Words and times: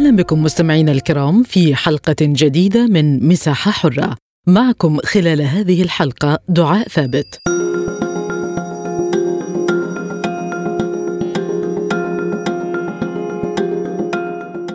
أهلا 0.00 0.16
بكم 0.16 0.42
مستمعينا 0.42 0.92
الكرام 0.92 1.42
في 1.42 1.74
حلقة 1.74 2.16
جديدة 2.20 2.86
من 2.86 3.28
مساحة 3.28 3.70
حرة. 3.70 4.16
معكم 4.46 4.98
خلال 5.04 5.42
هذه 5.42 5.82
الحلقة 5.82 6.38
دعاء 6.48 6.88
ثابت. 6.88 7.40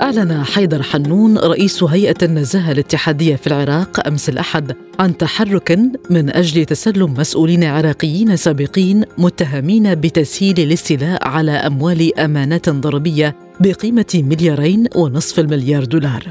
أعلن 0.06 0.44
حيدر 0.44 0.84
حنون 0.84 1.38
رئيس 1.38 1.84
هيئة 1.84 2.16
النزاهة 2.24 2.72
الاتحادية 2.72 3.36
في 3.36 3.48
العراق 3.48 4.08
أمس 4.08 4.30
الأحد 4.30 4.76
عن 5.00 5.18
تحرك 5.18 5.80
من 6.10 6.30
أجل 6.30 6.66
تسلم 6.66 7.14
مسؤولين 7.14 7.64
عراقيين 7.64 8.36
سابقين 8.36 9.04
متهمين 9.18 9.96
بتسهيل 9.96 10.60
الاستيلاء 10.60 11.28
على 11.28 11.52
أموال 11.52 12.20
أمانات 12.20 12.70
ضريبية 12.70 13.36
بقيمة 13.60 14.06
مليارين 14.14 14.88
ونصف 14.96 15.40
المليار 15.40 15.86
دولار. 15.86 16.24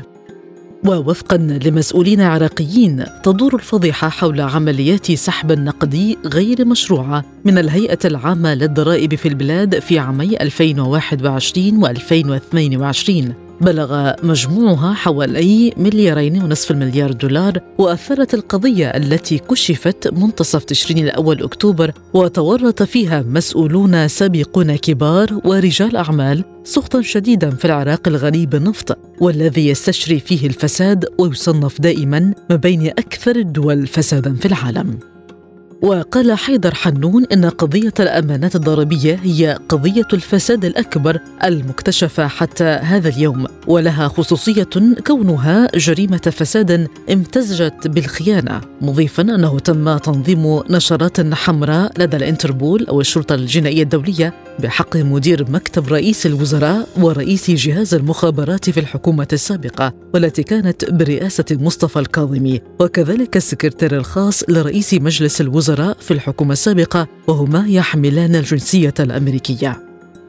ووفقا 0.86 1.36
لمسؤولين 1.36 2.20
عراقيين 2.20 3.04
تدور 3.22 3.54
الفضيحة 3.54 4.08
حول 4.08 4.40
عمليات 4.40 5.12
سحب 5.12 5.52
نقدي 5.52 6.18
غير 6.26 6.64
مشروعة 6.64 7.24
من 7.44 7.58
الهيئة 7.58 7.98
العامة 8.04 8.54
للضرائب 8.54 9.14
في 9.14 9.28
البلاد 9.28 9.78
في 9.78 9.98
عامي 9.98 10.36
2021 10.40 11.84
و2022 11.86 13.43
بلغ 13.60 14.12
مجموعها 14.22 14.94
حوالي 14.94 15.72
مليارين 15.76 16.42
ونصف 16.42 16.70
المليار 16.70 17.12
دولار 17.12 17.58
وأثرت 17.78 18.34
القضية 18.34 18.88
التي 18.88 19.38
كشفت 19.38 20.12
منتصف 20.12 20.64
تشرين 20.64 21.04
الأول 21.04 21.42
أكتوبر 21.42 21.92
وتورط 22.14 22.82
فيها 22.82 23.24
مسؤولون 23.28 24.08
سابقون 24.08 24.76
كبار 24.76 25.40
ورجال 25.44 25.96
أعمال 25.96 26.44
سخطا 26.64 27.02
شديدا 27.02 27.50
في 27.50 27.64
العراق 27.64 28.08
الغني 28.08 28.46
بالنفط 28.46 28.98
والذي 29.20 29.68
يستشري 29.68 30.20
فيه 30.20 30.46
الفساد 30.46 31.04
ويصنف 31.18 31.80
دائما 31.80 32.34
ما 32.50 32.56
بين 32.56 32.86
أكثر 32.86 33.36
الدول 33.36 33.86
فسادا 33.86 34.34
في 34.34 34.46
العالم. 34.46 35.13
وقال 35.84 36.32
حيدر 36.38 36.74
حنون 36.74 37.24
إن 37.24 37.44
قضية 37.44 37.92
الأمانات 38.00 38.56
الضريبية 38.56 39.20
هي 39.22 39.58
قضية 39.68 40.08
الفساد 40.12 40.64
الأكبر 40.64 41.18
المكتشفة 41.44 42.26
حتى 42.26 42.64
هذا 42.64 43.08
اليوم 43.08 43.46
ولها 43.66 44.08
خصوصية 44.08 44.68
كونها 45.06 45.68
جريمة 45.74 46.32
فساد 46.32 46.88
امتزجت 47.10 47.88
بالخيانة 47.88 48.60
مضيفا 48.80 49.22
أنه 49.22 49.58
تم 49.58 49.96
تنظيم 49.96 50.60
نشرات 50.70 51.34
حمراء 51.34 51.92
لدى 51.98 52.16
الإنتربول 52.16 52.86
أو 52.86 53.00
الشرطه 53.00 53.34
الجنائية 53.34 53.82
الدولية 53.82 54.34
بحق 54.58 54.96
مدير 54.96 55.50
مكتب 55.50 55.88
رئيس 55.88 56.26
الوزراء 56.26 56.88
ورئيس 56.96 57.50
جهاز 57.50 57.94
المخابرات 57.94 58.70
في 58.70 58.80
الحكومة 58.80 59.28
السابقة 59.32 59.92
والتي 60.14 60.42
كانت 60.42 60.90
برئاسة 60.90 61.44
مصطفى 61.50 61.98
الكاظمي 61.98 62.60
وكذلك 62.80 63.36
السكرتير 63.36 63.96
الخاص 63.96 64.44
لرئيس 64.48 64.94
مجلس 64.94 65.40
الوزراء 65.40 65.73
في 66.00 66.10
الحكومة 66.10 66.52
السابقة 66.52 67.06
وهما 67.28 67.68
يحملان 67.68 68.34
الجنسية 68.34 68.94
الأمريكية. 69.00 69.80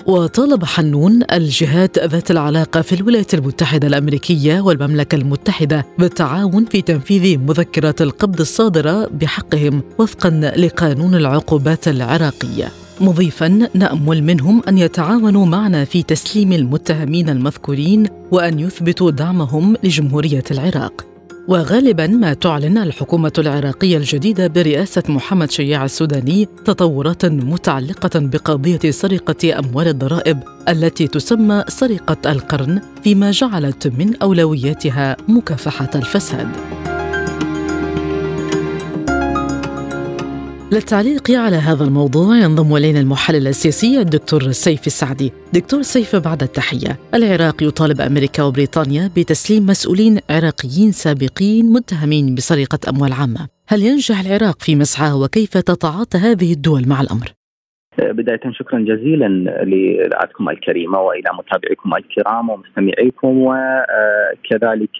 وطالب 0.06 0.66
حنون 0.66 1.24
الجهات 1.32 2.00
ذات 2.00 2.32
العلاقة 2.32 2.82
في 2.82 2.96
الولايات 2.96 3.34
المتحدة 3.34 3.88
الأمريكية 3.88 4.62
والمملكة 4.62 5.16
المتحدة 5.16 5.86
بالتعاون 6.00 6.66
في 6.66 6.82
تنفيذ 6.82 7.40
مذكرات 7.40 8.02
القبض 8.02 8.40
الصادرة 8.40 9.08
بحقهم 9.08 9.84
وفقا 10.00 10.30
لقانون 10.58 11.16
العقوبات 11.16 11.88
العراقية. 11.88 12.72
مضيفا 13.02 13.70
نأمل 13.74 14.24
منهم 14.24 14.62
أن 14.68 14.78
يتعاونوا 14.78 15.46
معنا 15.46 15.86
في 15.86 16.04
تسليم 16.04 16.54
المتهمين 16.54 17.30
المذكورين 17.30 18.08
وأن 18.32 18.60
يثبتوا 18.60 19.12
دعمهم 19.12 19.76
لجمهورية 19.84 20.44
العراق. 20.52 21.15
وغالبا 21.48 22.08
ما 22.08 22.34
تعلن 22.34 22.78
الحكومة 22.78 23.34
العراقية 23.38 23.98
الجديدة 23.98 24.48
برئاسة 24.48 25.04
محمد 25.10 25.52
شياع 25.52 25.86
السوداني 25.86 26.48
تطورات 26.66 27.26
متعلقة 27.26 28.20
بقضية 28.20 28.92
سرقة 28.92 29.60
أموال 29.60 29.88
الضرائب 29.88 30.40
التي 30.70 31.08
تسمى 31.08 31.64
سرقة 31.68 32.32
القرن 32.32 32.82
فيما 33.04 33.32
جعلت 33.32 33.88
من 33.88 34.16
أولوياتها 34.22 35.18
مكافحة 35.28 35.90
الفساد. 35.96 36.85
للتعليق 40.72 41.32
على 41.32 41.56
هذا 41.56 41.84
الموضوع 41.84 42.38
ينضم 42.38 42.76
إلينا 42.76 43.00
المحلل 43.00 43.48
السياسي 43.48 44.00
الدكتور 44.00 44.42
سيف 44.52 44.88
السعدي. 44.88 45.32
دكتور 45.54 45.82
سيف 45.82 46.16
بعد 46.16 46.44
التحية، 46.44 47.00
العراق 47.14 47.64
يطالب 47.64 48.02
أمريكا 48.02 48.44
وبريطانيا 48.44 49.12
بتسليم 49.18 49.66
مسؤولين 49.66 50.20
عراقيين 50.30 50.92
سابقين 50.92 51.66
متهمين 51.74 52.36
بسرقة 52.36 52.80
أموال 52.90 53.14
عامة. 53.14 53.48
هل 53.68 53.84
ينجح 53.84 54.20
العراق 54.20 54.62
في 54.62 54.76
مسعاه 54.76 55.22
وكيف 55.22 55.58
تتعاطى 55.58 56.18
هذه 56.18 56.54
الدول 56.54 56.84
مع 56.88 57.02
الأمر؟ 57.02 57.28
بداية 58.00 58.52
شكرا 58.52 58.80
جزيلا 58.80 59.28
لإذاعتكم 59.64 60.50
الكريمة 60.50 61.00
وإلى 61.00 61.30
متابعيكم 61.40 61.90
الكرام 61.96 62.50
ومستمعيكم 62.50 63.28
وكذلك 63.48 64.98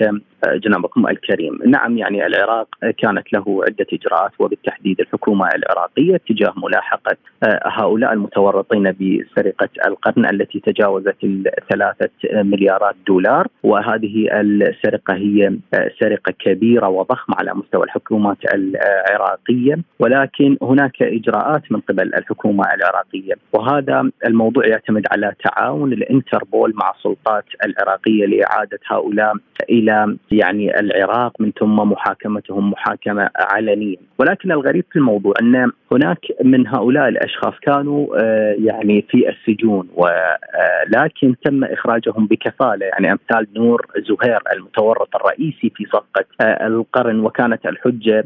جنابكم 0.54 1.08
الكريم. 1.08 1.60
نعم 1.66 1.98
يعني 1.98 2.26
العراق 2.26 2.68
كانت 2.98 3.34
له 3.34 3.62
عدة 3.68 3.86
إجراءات 3.94 4.32
وبالتحديد 4.40 5.00
الحكومة 5.00 5.48
العراقية 5.56 6.18
تجاه 6.30 6.54
ملاحقة 6.58 7.18
هؤلاء 7.66 8.14
المتورطين 8.14 8.84
بسرقة 8.84 9.70
القرن 9.88 10.26
التي 10.26 10.60
تجاوزت 10.60 11.16
الثلاثة 11.24 12.10
مليارات 12.34 12.96
دولار. 13.08 13.48
وهذه 13.64 14.28
السرقة 14.32 15.14
هي 15.14 15.54
سرقة 16.00 16.34
كبيرة 16.40 16.88
وضخمة 16.88 17.36
على 17.40 17.54
مستوى 17.54 17.84
الحكومات 17.84 18.38
العراقية. 18.54 19.78
ولكن 20.00 20.58
هناك 20.62 21.02
إجراءات 21.02 21.72
من 21.72 21.80
قبل 21.80 22.16
الحكومة 22.16 22.64
العراقية. 22.74 23.34
وهذا 23.54 24.10
الموضوع 24.26 24.68
يعتمد 24.68 25.04
على 25.12 25.34
تعاون 25.44 25.94
الإنتربول 25.94 26.74
مع 26.76 26.94
السلطات 26.98 27.46
العراقية 27.66 28.26
لإعادة 28.26 28.80
هؤلاء 28.88 29.34
إلى 29.70 30.18
يعني 30.38 30.80
العراق 30.80 31.42
من 31.42 31.52
ثم 31.60 31.76
محاكمتهم 31.76 32.72
محاكمة 32.72 33.30
علنية، 33.36 33.96
ولكن 34.20 34.52
الغريب 34.52 34.86
في 34.92 34.96
الموضوع 34.96 35.34
أن 35.42 35.72
هناك 35.92 36.20
من 36.44 36.68
هؤلاء 36.68 37.08
الأشخاص 37.08 37.54
كانوا 37.62 38.18
يعني 38.66 39.06
في 39.10 39.30
السجون 39.30 39.88
ولكن 39.96 41.36
تم 41.46 41.64
إخراجهم 41.64 42.28
بكفالة. 42.28 42.86
يعني 42.86 43.12
أمثال 43.12 43.48
نور 43.56 43.86
زهير 43.98 44.40
المتورط 44.54 45.16
الرئيسي 45.16 45.72
في 45.76 45.86
صفقة 45.86 46.26
القرن 46.42 47.20
وكانت 47.20 47.66
الحجة 47.66 48.26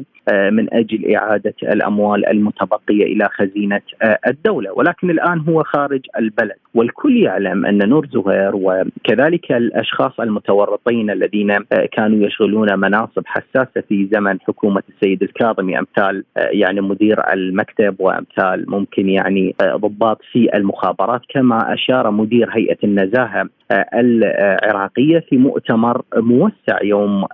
من 0.50 0.74
أجل 0.74 1.14
إعادة 1.14 1.54
الأموال 1.62 2.28
المتبقية 2.28 3.04
إلى 3.04 3.28
خزينة 3.28 3.80
الدولة، 4.26 4.72
ولكن 4.72 5.10
الآن 5.10 5.38
هو 5.48 5.62
خارج 5.62 6.00
البلد، 6.18 6.56
والكل 6.74 7.16
يعلم 7.16 7.66
أن 7.66 7.88
نور 7.88 8.06
زهير 8.06 8.50
وكذلك 8.54 9.52
الأشخاص 9.52 10.20
المتورطين 10.20 11.10
الذين 11.10 11.56
كانوا 11.92 11.99
يشغلون 12.08 12.78
مناصب 12.78 13.22
حساسة 13.26 13.80
في 13.88 14.08
زمن 14.12 14.40
حكومة 14.40 14.82
السيد 14.88 15.22
الكاظمي 15.22 15.78
أمثال 15.78 16.24
يعني 16.36 16.80
مدير 16.80 17.32
المكتب 17.32 17.96
وأمثال 17.98 18.64
ممكن 18.70 19.08
يعني 19.08 19.54
ضباط 19.62 20.18
في 20.32 20.48
المخابرات 20.56 21.20
كما 21.28 21.74
أشار 21.74 22.10
مدير 22.10 22.48
هيئة 22.52 22.78
النزاهة 22.84 23.48
العراقية 23.94 25.18
في 25.18 25.36
مؤتمر 25.36 26.02
موسع 26.16 26.82
يوم 26.82 27.24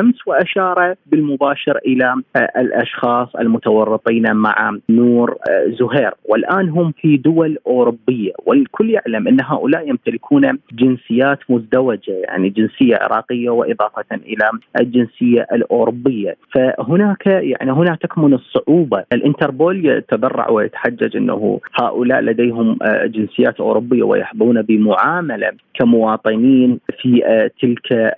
أمس 0.00 0.14
وأشار 0.26 0.94
بالمباشر 1.06 1.78
إلى 1.86 2.14
الأشخاص 2.56 3.36
المتورطين 3.36 4.32
مع 4.36 4.78
نور 4.90 5.36
زهير. 5.80 6.10
والآن 6.24 6.68
هم 6.68 6.92
في 6.92 7.16
دول 7.16 7.58
أوروبية 7.66 8.32
والكل 8.46 8.90
يعلم 8.90 9.28
أن 9.28 9.38
هؤلاء 9.42 9.88
يمتلكون 9.88 10.58
جنسيات 10.72 11.38
مزدوجة 11.48 12.12
يعني 12.24 12.48
جنسية 12.50 12.96
عراقية 13.00 13.50
واضافه 13.80 14.14
إلى 14.14 14.50
الجنسية 14.80 15.46
الأوروبية. 15.52 16.36
فهناك 16.54 17.26
يعني 17.26 17.72
هنا 17.72 17.98
تكمن 18.00 18.34
الصعوبة. 18.34 19.04
الإنتربول 19.12 19.86
يتبرع 19.86 20.50
ويتحجج 20.50 21.16
إنه 21.16 21.60
هؤلاء 21.80 22.20
لديهم 22.20 22.78
جنسيات 23.04 23.60
أوروبية 23.60 24.02
ويحظون 24.02 24.62
بمعاملة 24.62 25.50
كمواطنين 25.74 26.80
في 26.98 27.22
تلك 27.62 28.12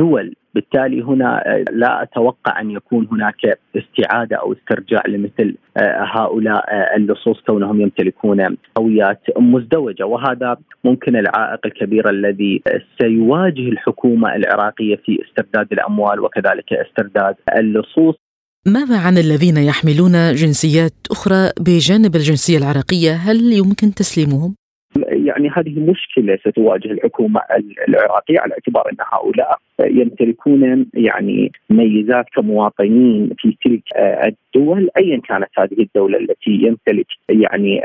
دول 0.00 0.34
بالتالي 0.54 1.02
هنا 1.02 1.42
لا 1.72 2.02
أتوقع 2.02 2.60
أن 2.60 2.70
يكون 2.70 3.08
هناك 3.12 3.58
استعادة 3.76 4.36
أو 4.36 4.52
استرجاع 4.52 5.02
لمثل 5.08 5.56
هؤلاء 6.16 6.64
اللصوص 6.96 7.40
كونهم 7.40 7.80
يمتلكون 7.80 8.56
هويات 8.78 9.22
مزدوجة 9.38 10.06
وهذا 10.06 10.56
ممكن 10.84 11.16
العائق 11.16 11.60
الكبير 11.64 12.10
الذي 12.10 12.62
سيواجه 13.00 13.68
الحكومة 13.68 14.36
العراقية 14.36 14.96
في 14.96 15.18
استرداد 15.24 15.72
الأموال 15.72 16.20
وكذلك 16.20 16.72
استرداد 16.72 17.34
اللصوص 17.58 18.14
ماذا 18.66 18.98
عن 19.06 19.18
الذين 19.18 19.56
يحملون 19.56 20.12
جنسيات 20.34 20.92
أخرى 21.10 21.50
بجانب 21.60 22.16
الجنسية 22.16 22.58
العراقية؟ 22.58 23.12
هل 23.12 23.52
يمكن 23.52 23.94
تسليمهم؟ 23.94 24.54
يعني 24.96 25.50
هذه 25.56 25.80
مشكلة 25.80 26.36
ستواجه 26.36 26.90
الحكومة 26.92 27.40
العراقية 27.88 28.40
على 28.40 28.52
اعتبار 28.52 28.88
أن 28.92 28.96
هؤلاء 29.12 29.58
يمتلكون 29.80 30.86
يعني 30.94 31.52
ميزات 31.70 32.24
كمواطنين 32.34 33.30
في 33.38 33.56
تلك 33.64 33.82
الدول 33.96 34.90
ايا 34.96 35.20
كانت 35.28 35.48
هذه 35.58 35.80
الدولة 35.82 36.18
التي 36.18 36.50
يمتلك 36.50 37.06
يعني 37.28 37.82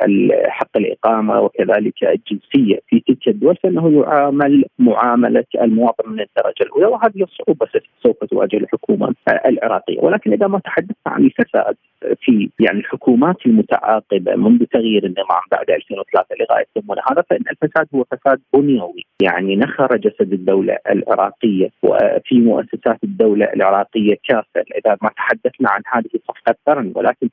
حق 0.47 0.77
الإقامة 0.77 1.41
وكذلك 1.41 2.03
الجنسية 2.03 2.79
في 2.87 2.99
تلك 3.07 3.27
الدول 3.27 3.55
فإنه 3.63 4.01
يعامل 4.01 4.65
معاملة 4.79 5.45
المواطن 5.61 6.09
من 6.09 6.19
الدرجة 6.19 6.61
الأولى 6.61 6.85
وهذه 6.85 7.23
الصعوبة 7.23 7.67
سوف 8.03 8.23
تواجه 8.23 8.57
الحكومة 8.57 9.15
العراقية. 9.45 9.99
ولكن 9.99 10.33
إذا 10.33 10.47
ما 10.47 10.59
تحدثنا 10.59 10.95
عن 11.05 11.23
الفساد 11.23 11.75
في 12.21 12.49
يعني 12.59 12.79
الحكومات 12.79 13.35
المتعاقبة 13.45 14.35
منذ 14.35 14.65
تغيير 14.65 15.05
النظام 15.05 15.41
بعد 15.51 15.71
2003 15.71 16.35
لغايه 16.39 16.65
ثم 16.75 16.91
هذا 17.11 17.23
فإن 17.29 17.43
الفساد 17.51 17.87
هو 17.95 18.03
فساد 18.03 18.39
بنيوي. 18.53 19.05
يعني 19.21 19.55
نخر 19.55 19.97
جسد 19.97 20.33
الدولة 20.33 20.77
العراقية 20.89 21.69
وفي 21.83 22.39
مؤسسات 22.39 23.03
الدولة 23.03 23.45
العراقية 23.45 24.15
كافة. 24.29 24.65
إذا 24.77 24.97
ما 25.01 25.09
تحدثنا 25.09 25.69
عن 25.69 25.81
هذه 25.93 26.09
صفقه 26.27 26.55
قرن 26.67 26.91
ولكن 26.95 27.29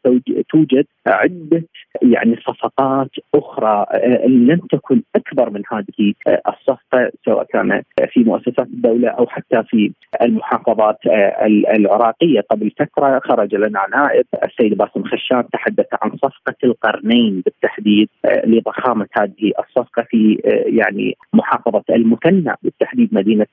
توجد 0.51 0.87
عدة 1.07 1.63
يعني 2.03 2.37
صفقات 2.37 3.11
أخرى 3.35 3.87
آه، 3.91 4.27
لم 4.27 4.61
تكن 4.73 5.03
أكبر 5.17 5.51
من 5.51 5.63
هذه 5.73 6.15
آه، 6.27 6.43
الصفقة 6.49 7.11
سواء 7.25 7.45
كان 7.45 7.83
في 8.09 8.21
مؤسسات 8.21 8.67
الدولة 8.67 9.09
أو 9.09 9.27
حتى 9.27 9.63
في 9.63 9.93
المحافظات 10.23 10.99
آه، 11.07 11.47
العراقية. 11.47 12.41
قبل 12.51 12.71
فترة 12.71 13.21
خرج 13.25 13.55
لنا 13.55 13.87
نائب 13.93 14.27
السيد 14.63 14.79
باسم 14.79 15.03
خشان 15.05 15.45
تحدث 15.53 15.87
عن 16.03 16.11
صفقة 16.11 16.55
القرنين 16.65 17.43
بالتحديد 17.45 18.09
لضخامة 18.45 19.07
هذه 19.19 19.53
الصفقة 19.59 20.03
في 20.03 20.41
يعني 20.67 21.17
محافظة 21.33 21.85
المثنى 21.91 22.55
بالتحديد 22.63 23.15
مدينة 23.15 23.47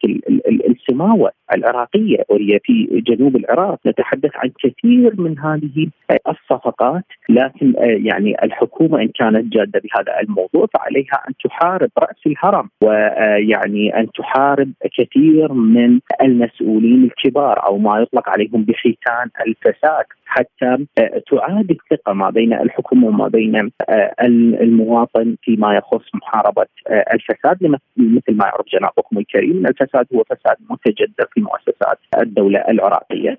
السماوة 0.47 1.31
العراقية 1.53 2.17
وهي 2.29 2.59
في 2.63 3.03
جنوب 3.07 3.35
العراق. 3.35 3.79
نتحدث 3.87 4.31
عن 4.35 4.51
كثير 4.63 5.21
من 5.21 5.39
هذه 5.39 5.87
الصفقات 6.27 7.03
لكن 7.29 7.73
يعني 7.79 8.43
الحكومة 8.43 9.01
إن 9.01 9.07
كانت 9.07 9.53
جادة 9.53 9.81
بهذا 9.83 10.19
الموضوع 10.21 10.65
فعليها 10.73 11.23
أن 11.29 11.33
تحارب 11.43 11.89
رأس 11.99 12.27
الهرم 12.27 12.69
ويعني 12.83 13.99
أن 13.99 14.11
تحارب 14.11 14.71
كثير 14.97 15.53
من 15.53 15.99
المسؤولين 16.21 17.03
الكبار 17.03 17.67
أو 17.67 17.77
ما 17.77 17.99
يطلق 17.99 18.29
عليهم 18.29 18.63
بختان 18.63 19.29
الفساد. 19.47 20.05
حتى 20.25 20.85
تعاد 21.31 21.71
الثقه 21.71 22.13
ما 22.13 22.29
بين 22.29 22.53
الحكومة 22.53 23.07
وما 23.07 23.27
بين 23.27 23.71
المواطن 24.61 25.35
فيما 25.41 25.75
يخص 25.77 26.05
محاربة 26.13 26.65
الفساد 27.13 27.57
مثل 27.97 28.37
ما 28.37 28.45
يعرف 28.45 28.65
جنابكم 28.73 29.17
الكريم 29.17 29.67
الفساد 29.67 30.05
هو 30.15 30.23
فساد 30.23 30.57
متجذر 30.69 31.27
في 31.33 31.41
مؤسسات 31.41 31.99
الدولة 32.21 32.59
العراقية 32.69 33.37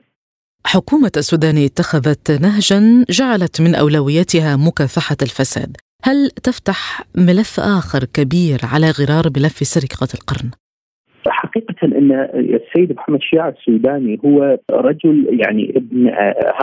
حكومة 0.66 1.12
السودان 1.16 1.56
اتخذت 1.64 2.30
نهجا 2.30 3.04
جعلت 3.10 3.60
من 3.60 3.74
أولوياتها 3.74 4.56
مكافحة 4.56 5.16
الفساد 5.22 5.76
هل 6.04 6.30
تفتح 6.30 7.02
ملف 7.16 7.60
آخر 7.60 8.04
كبير 8.04 8.58
على 8.72 8.86
غرار 8.90 9.24
ملف 9.36 9.56
سرقة 9.74 10.08
القرن؟ 10.14 10.50
حقيقة 11.26 11.74
أن 12.00 12.12
السيد 12.35 12.93
محمد 12.93 13.23
شياع 13.23 13.49
السوداني 13.49 14.19
هو 14.25 14.58
رجل 14.70 15.41
يعني 15.41 15.73
ابن 15.76 16.08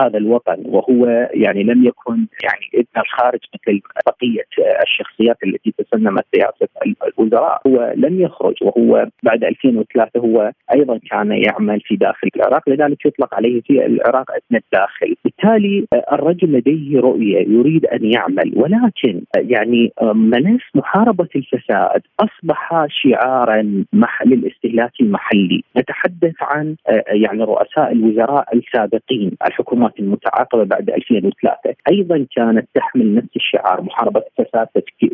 هذا 0.00 0.18
الوطن 0.18 0.62
وهو 0.66 1.28
يعني 1.34 1.62
لم 1.62 1.84
يكن 1.84 2.26
يعني 2.44 2.66
ابن 2.74 3.00
الخارج 3.00 3.40
مثل 3.54 3.80
بقية 4.06 4.46
الشخصيات 4.82 5.36
التي 5.44 5.74
تسنمت 5.78 6.24
سياسة 6.34 6.68
الوزراء. 7.08 7.60
هو 7.66 7.92
لم 7.96 8.20
يخرج 8.20 8.54
وهو 8.62 9.08
بعد 9.22 9.44
2003 9.44 10.20
هو 10.20 10.52
أيضا 10.74 10.98
كان 11.10 11.32
يعمل 11.32 11.80
في 11.80 11.96
داخل 11.96 12.28
العراق 12.36 12.68
لذلك 12.68 13.06
يطلق 13.06 13.34
عليه 13.34 13.60
في 13.60 13.86
العراق 13.86 14.30
ابن 14.30 14.60
الداخل. 14.64 15.14
بالتالي 15.24 15.86
الرجل 16.12 16.52
لديه 16.52 17.00
رؤية 17.00 17.38
يريد 17.48 17.86
أن 17.86 18.04
يعمل 18.04 18.52
ولكن 18.56 19.22
يعني 19.36 19.92
ملف 20.14 20.62
محاربة 20.74 21.28
الفساد 21.36 22.02
أصبح 22.20 22.86
شعارا 22.88 23.84
محل 23.92 24.32
الاستهلاك 24.32 24.92
المحلي 25.32 25.62
نتحدث 25.76 26.34
عن 26.40 26.76
آه، 26.88 27.04
يعني 27.08 27.44
رؤساء 27.44 27.92
الوزراء 27.92 28.56
السابقين 28.56 29.36
الحكومات 29.46 29.92
المتعاقبة 29.98 30.64
بعد 30.64 30.90
2003 30.90 31.74
أيضا 31.90 32.26
كانت 32.36 32.68
تحمل 32.74 33.14
نفس 33.14 33.36
الشعار 33.36 33.82
محاربة 33.82 34.22
الفساد 34.38 34.66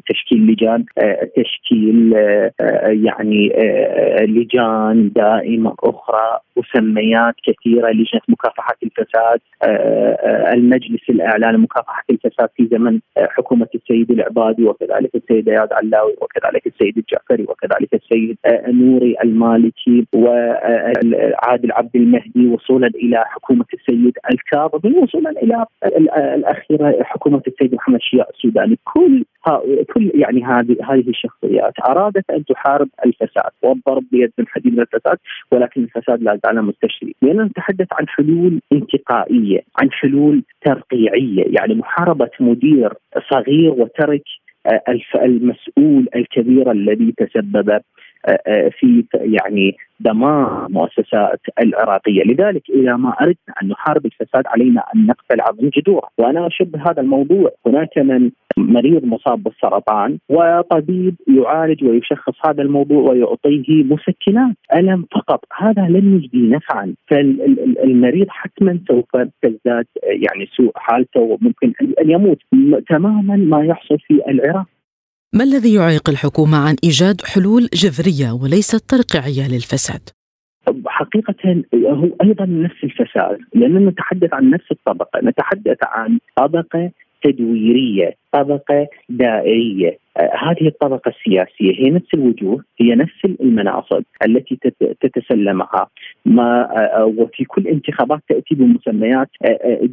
تشكيل 0.07 0.47
لجان 0.47 0.85
آه، 0.99 1.31
تشكيل 1.37 2.15
آه، 2.17 2.53
يعني 2.87 3.53
لجان 4.21 5.11
دائمة 5.15 5.75
أخرى 5.83 6.39
مسميات 6.57 7.35
كثيرة 7.47 7.91
لجنة 7.91 8.21
مكافحة 8.29 8.77
الفساد 8.83 9.41
المجلس 10.55 11.11
الاعلى 11.11 11.47
لمكافحة 11.47 12.05
الفساد 12.11 12.49
في 12.57 12.69
زمن 12.73 13.01
حكومة 13.19 13.69
السيد 13.75 14.11
العبادي 14.11 14.65
وكذلك 14.65 15.15
السيد 15.15 15.49
اياد 15.49 15.73
علاوي 15.73 16.15
وكذلك 16.23 16.67
السيد 16.67 16.99
الجعفري 16.99 17.43
وكذلك 17.43 17.95
السيد 17.95 18.37
نوري 18.69 19.17
المالكي 19.25 20.04
وعادل 20.13 21.73
عبد 21.73 21.97
المهدي 21.97 22.47
وصولا 22.47 22.87
إلى 22.87 23.25
حكومة 23.27 23.65
السيد 23.75 24.19
الكاظمي 24.33 24.99
وصولا 24.99 25.31
إلى 25.31 25.67
الأخيرة 26.35 27.03
حكومة 27.03 27.43
السيد 27.47 27.75
محمد 27.75 28.01
شياع 28.01 28.27
السوداني. 28.35 28.79
كل 28.85 29.25
كل 29.95 30.11
يعني 30.15 30.45
هذه 30.45 30.77
هذه 30.83 31.09
الشخصيات 31.09 31.73
أرادت 31.89 32.31
أن 32.31 32.45
تحارب 32.45 32.89
الفساد 33.07 33.51
والضرب 33.63 34.05
بيد 34.13 34.33
من 34.39 34.49
حديد 34.49 34.79
الفساد 34.79 35.19
ولكن 35.53 35.83
الفساد 35.83 36.23
لا 36.23 36.41
زال 36.45 36.63
مستشري. 36.65 37.15
لاننا 37.23 37.45
نتحدث 37.45 37.89
عن 37.93 38.09
حلول 38.09 38.61
انتقائية 38.73 39.61
عن 39.79 39.93
حلول 39.93 40.43
ترقيعية. 40.65 41.45
يعني 41.47 41.75
محاربة 41.75 42.31
مدير 42.41 42.93
صغير 43.31 43.71
وترك 43.71 44.23
المسؤول 45.15 46.09
الكبير 46.17 46.71
الذي 46.71 47.15
تسبب 47.17 47.81
في 48.79 49.05
يعني 49.13 49.77
دمار 50.01 50.67
مؤسسات 50.71 51.41
العراقية، 51.61 52.23
لذلك 52.23 52.63
اذا 52.71 52.97
ما 52.97 53.09
أردنا 53.21 53.55
أن 53.63 53.69
نحارب 53.69 54.07
الفساد 54.07 54.45
علينا 54.47 54.85
أن 54.95 55.07
نقتلع 55.07 55.45
من 55.61 55.71
جذوره، 55.71 56.09
وأنا 56.19 56.47
اشبه 56.47 56.91
هذا 56.91 57.01
الموضوع، 57.03 57.51
هناك 57.67 57.99
من 57.99 58.31
مريض 58.57 59.05
مصاب 59.05 59.43
بالسرطان 59.43 60.19
وطبيب 60.29 61.15
يعالج 61.29 61.85
ويشخص 61.85 62.35
هذا 62.47 62.63
الموضوع 62.63 63.11
ويعطيه 63.11 63.85
مسكنات 63.85 64.57
ألم 64.77 65.05
فقط، 65.15 65.41
هذا 65.59 65.83
لن 65.83 66.17
يجدي 66.17 66.49
نفعا، 66.49 66.95
فالمريض 67.07 68.27
حتما 68.29 68.79
سوف 68.89 69.17
تزداد 69.43 69.87
يعني 70.03 70.47
سوء 70.57 70.73
حالته 70.77 71.21
وممكن 71.21 71.73
أن 72.01 72.11
يموت. 72.11 72.39
تماما 72.89 73.37
ما 73.37 73.65
يحصل 73.65 73.99
في 73.99 74.21
العراق. 74.29 74.67
ما 75.39 75.45
الذي 75.45 75.75
يعيق 75.75 76.09
الحكومة 76.11 76.59
عن 76.59 76.77
إيجاد 76.85 77.21
حلول 77.35 77.63
جذرية 77.83 78.33
وليست 78.43 78.91
ترقيعية 78.91 79.49
للفساد؟ 79.55 80.01
حقيقة 80.87 81.63
هو 81.75 82.09
أيضا 82.23 82.45
نفس 82.45 82.85
الفساد 82.85 83.39
لأننا 83.55 83.91
نتحدث 83.91 84.33
عن 84.33 84.51
نفس 84.51 84.65
الطبقة 84.71 85.21
نتحدث 85.25 85.79
عن 85.83 86.19
طبقة 86.37 86.91
تدويرية 87.25 88.15
طبقة 88.35 88.89
دائرية. 89.09 89.99
آه، 90.17 90.31
هذه 90.39 90.67
الطبقة 90.67 91.09
السياسية 91.09 91.73
هي 91.85 91.91
نفس 91.91 92.15
الوجوه 92.15 92.65
هي 92.81 92.95
نفس 92.95 93.25
المناصب 93.41 94.03
التي 94.27 94.59
تتسلمها 95.01 95.87
ما 96.27 96.63
آه، 96.63 97.01
آه، 97.01 97.05
وفي 97.05 97.45
كل 97.45 97.69
انتخابات 97.69 98.21
تأتي 98.29 98.55
بمسميات 98.55 99.29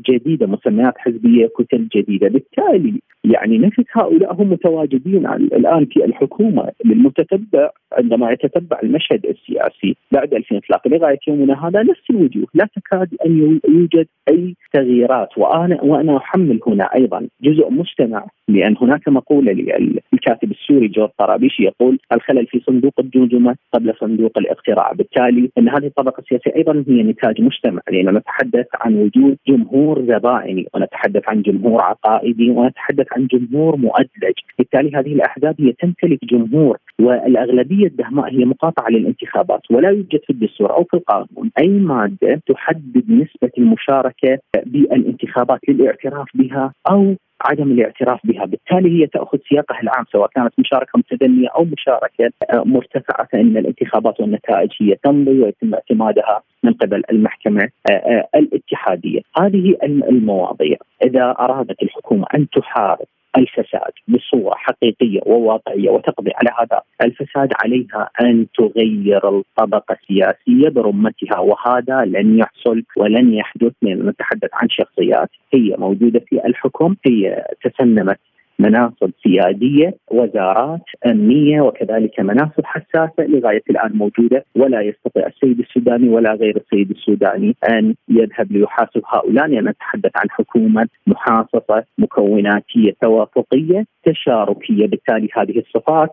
جديدة 0.10 0.48
مسميات 0.48 0.94
حزبية 0.98 1.50
كتل 1.58 1.88
جديدة. 1.96 2.28
بالتالي 2.28 3.02
يعني 3.24 3.58
نفس 3.58 3.84
هؤلاء 3.92 4.34
هم 4.34 4.50
متواجدين 4.50 5.26
الآن 5.28 5.86
في 5.86 6.06
الحكومة 6.06 6.72
للمتتبع 6.86 7.70
عندما 7.94 8.32
يتتبع 8.32 8.80
المشهد 8.84 9.26
السياسي 9.26 9.96
بعد 10.12 10.34
2003 10.34 10.90
لغاية 10.90 11.20
يومنا 11.28 11.68
هذا 11.68 11.84
نفس 11.84 12.02
الوجوه. 12.10 12.48
لا 12.54 12.68
تكاد 12.76 13.10
أن 13.26 13.62
يوجد 13.68 14.08
أي 14.30 14.56
تغييرات. 14.74 15.38
وأنا 15.38 15.82
وأنا 15.82 16.18
أحمل 16.18 16.60
هنا 16.68 16.84
أيضا 16.96 17.28
جزء 17.42 17.70
مجتمع 17.70 18.26
لأن 18.48 18.76
هناك 18.82 19.08
مقولة 19.08 19.52
للكاتب 19.52 20.52
السوري 20.52 20.88
جورج 20.88 21.10
طرابيشي 21.18 21.64
يقول 21.64 22.00
الخلل 22.14 22.48
في 22.48 22.60
صندوق 22.60 22.94
الجمجمه 23.00 23.56
قبل 23.74 23.94
صندوق 24.00 24.38
الاقتراع، 24.38 24.92
بالتالي 24.92 25.50
إن 25.58 25.70
هذه 25.70 25.86
الطبقة 25.86 26.20
السياسية 26.20 26.56
أيضا 26.56 26.84
هي 26.88 27.04
نتاج 27.04 27.42
مجتمع، 27.42 27.82
لأن 27.92 28.16
نتحدث 28.16 28.66
عن 28.82 28.96
وجود 28.96 29.38
جمهور 29.48 30.02
زبائني 30.02 30.68
ونتحدث 30.74 31.24
عن 31.28 31.42
جمهور 31.42 31.82
عقائدي 31.82 32.50
ونتحدث 32.50 33.06
عن 33.12 33.28
جمهور 33.28 33.76
مؤدلج، 33.76 34.36
بالتالي 34.58 34.92
هذه 34.96 35.14
الأحزاب 35.14 35.56
هي 35.62 35.72
تمتلك 35.72 36.26
جمهور 36.26 36.78
والأغلبية 37.00 37.88
الدهماء 37.88 38.34
هي 38.34 38.46
مقاطعة 38.46 38.90
للانتخابات 38.90 39.62
ولا 39.72 39.90
يوجد 39.90 40.20
في 40.24 40.30
الدستور 40.30 40.72
أو 40.72 40.84
في 40.84 40.94
القانون 40.94 41.52
أي 41.60 41.68
مادة 41.68 42.42
تحدد 42.48 43.12
نسبة 43.12 43.52
المشاركة 43.58 44.40
بالانتخابات 44.66 45.60
للاعتراف 45.70 46.28
بها 46.34 46.74
أو 46.90 47.16
عدم 47.46 47.72
الاعتراف 47.72 48.20
بها. 48.24 48.46
بالتالي 48.46 49.02
هي 49.02 49.08
تأخذ 49.08 49.38
سياقها 49.50 49.82
العام 49.82 50.06
سواء 50.12 50.30
كانت 50.36 50.54
مشاركة 50.58 51.00
متدنية 51.00 51.48
أو 51.48 51.64
مشاركة 51.64 52.32
آه، 52.50 52.64
مرتفعة 52.66 53.28
فإن 53.32 53.58
الانتخابات 53.58 54.20
والنتائج 54.20 54.70
هي 54.82 54.96
تمضي 55.04 55.42
ويتم 55.42 55.74
اعتمادها 55.74 56.42
من 56.64 56.74
قبل 56.74 57.04
المحكمة 57.12 57.70
آه، 57.92 57.94
آه، 57.94 58.28
الاتحادية. 58.36 59.22
هذه 59.42 59.78
المواضيع. 59.84 60.78
إذا 61.04 61.36
أرادت 61.40 61.84
الحكومة 61.84 62.26
أن 62.36 62.50
تحارب 62.50 63.06
الفساد 63.38 63.92
بصورة 64.08 64.56
حقيقية 64.56 65.20
وواقعية 65.26 65.90
وتقضي 65.90 66.32
على 66.36 66.50
هذا. 66.60 66.82
الفساد 67.02 67.50
عليها 67.64 68.10
أن 68.22 68.46
تغير 68.58 69.30
الطبقة 69.30 69.98
السياسية 70.02 70.70
برمتها 70.70 71.40
وهذا 71.40 72.06
لن 72.06 72.40
يحصل 72.40 72.84
ولن 72.98 73.34
يحدث 73.34 73.74
نتحدث 73.84 74.50
عن 74.54 74.70
شخصيات 74.70 75.30
هي 75.54 75.76
موجودة 75.78 76.20
في 76.20 76.46
الحكم 76.46 76.96
هي 77.06 77.46
تسنمت 77.64 78.20
مناصب 78.62 79.12
سيادية 79.24 79.94
وزارات 80.12 80.82
أمنية 81.06 81.62
وكذلك 81.62 82.20
مناصب 82.20 82.66
حساسة 82.66 83.24
لغاية 83.28 83.64
الآن 83.70 83.92
موجودة 83.94 84.46
ولا 84.56 84.82
يستطيع 84.82 85.28
السيد 85.28 85.60
السوداني 85.60 86.10
ولا 86.10 86.34
غير 86.34 86.58
السيد 86.58 86.92
السوداني 86.92 87.56
أن 87.70 87.96
يذهب 88.10 88.52
ليحاسب 88.52 89.02
هؤلاء 89.14 89.48
لأن 89.48 89.70
نتحدث 89.70 90.12
عن 90.16 90.30
حكومة 90.30 90.88
محاصصة 91.08 91.84
مكوناتية 91.98 92.92
توافقية 93.02 93.86
تشاركية. 94.06 94.88
بالتالي 94.88 95.30
هذه 95.38 95.60
الصفات 95.60 96.12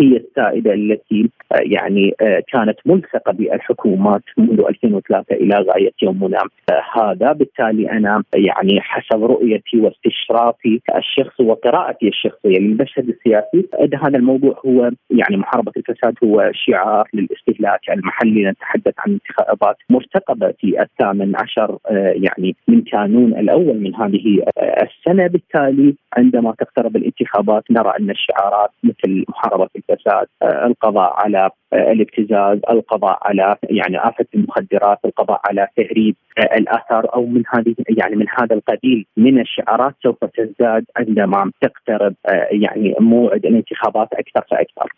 هي 0.00 0.16
السائدة 0.16 0.74
التي 0.74 1.30
آه، 1.52 1.60
يعني 1.62 2.14
آه، 2.20 2.42
كانت 2.52 2.78
ملصقة 2.86 3.32
بالحكومات 3.32 4.22
منذ 4.38 4.60
2003 4.68 5.34
إلى 5.34 5.54
غاية 5.54 5.92
يومنا. 6.02 6.38
آه، 6.70 6.82
هذا 7.00 7.32
بالتالي 7.32 7.90
أنا 7.90 8.22
يعني 8.34 8.80
حسب 8.80 9.24
رؤيتي 9.24 9.80
واستشرافي 9.80 10.80
الشخصي 10.96 11.42
وقراءتي 11.42 12.08
الشخصية 12.08 12.58
للمشهد 12.58 13.08
السياسي 13.08 13.68
هذا 14.06 14.18
الموضوع 14.18 14.60
هو 14.66 14.90
يعني 15.10 15.36
محاربة 15.36 15.72
الفساد 15.76 16.14
هو 16.24 16.50
شعار 16.52 17.08
للاستهلاك. 17.14 17.80
المحلي 17.90 18.50
نتحدث 18.50 18.94
عن 18.98 19.12
انتخابات 19.12 19.76
مرتقبة 19.90 20.54
في 20.60 20.82
الثامن 20.82 21.36
عشر 21.36 21.78
يعني 22.24 22.56
من 22.68 22.82
كانون 22.82 23.32
الأول 23.32 23.80
من 23.80 23.94
هذه 23.94 24.44
السنة. 24.58 25.26
بالتالي 25.26 25.94
عندما 26.16 26.54
تقترب 26.58 26.96
الانتخابات 26.96 27.64
نرى 27.70 27.92
أن 28.00 28.10
الشعارات 28.10 28.70
مثل 28.84 29.24
محاربة 29.28 29.68
الفساد 29.90 30.26
آه، 30.42 30.66
القضاء 30.66 31.12
على 31.12 31.50
آه، 31.72 31.92
الابتزاز 31.92 32.58
القضاء 32.70 33.18
على 33.22 33.56
يعني 33.62 33.98
آفة 34.08 34.26
المخدرات 34.34 34.98
القضاء 35.04 35.40
على 35.44 35.68
تهريب 35.76 36.16
آه، 36.38 36.56
الآثار 36.56 37.14
أو 37.14 37.26
من 37.26 37.42
هذه 37.54 37.74
يعني 37.88 38.16
من 38.16 38.26
هذا 38.40 38.54
القبيل 38.56 39.06
من 39.16 39.40
الشعارات 39.40 39.94
سوف 40.02 40.24
تزداد 40.24 40.84
عندما 40.96 41.50
تقترب 41.60 42.14
يعني 42.50 42.94
موعد 43.00 43.46
الانتخابات 43.46 44.08
أكثر 44.12 44.46
فأكثر. 44.50 44.92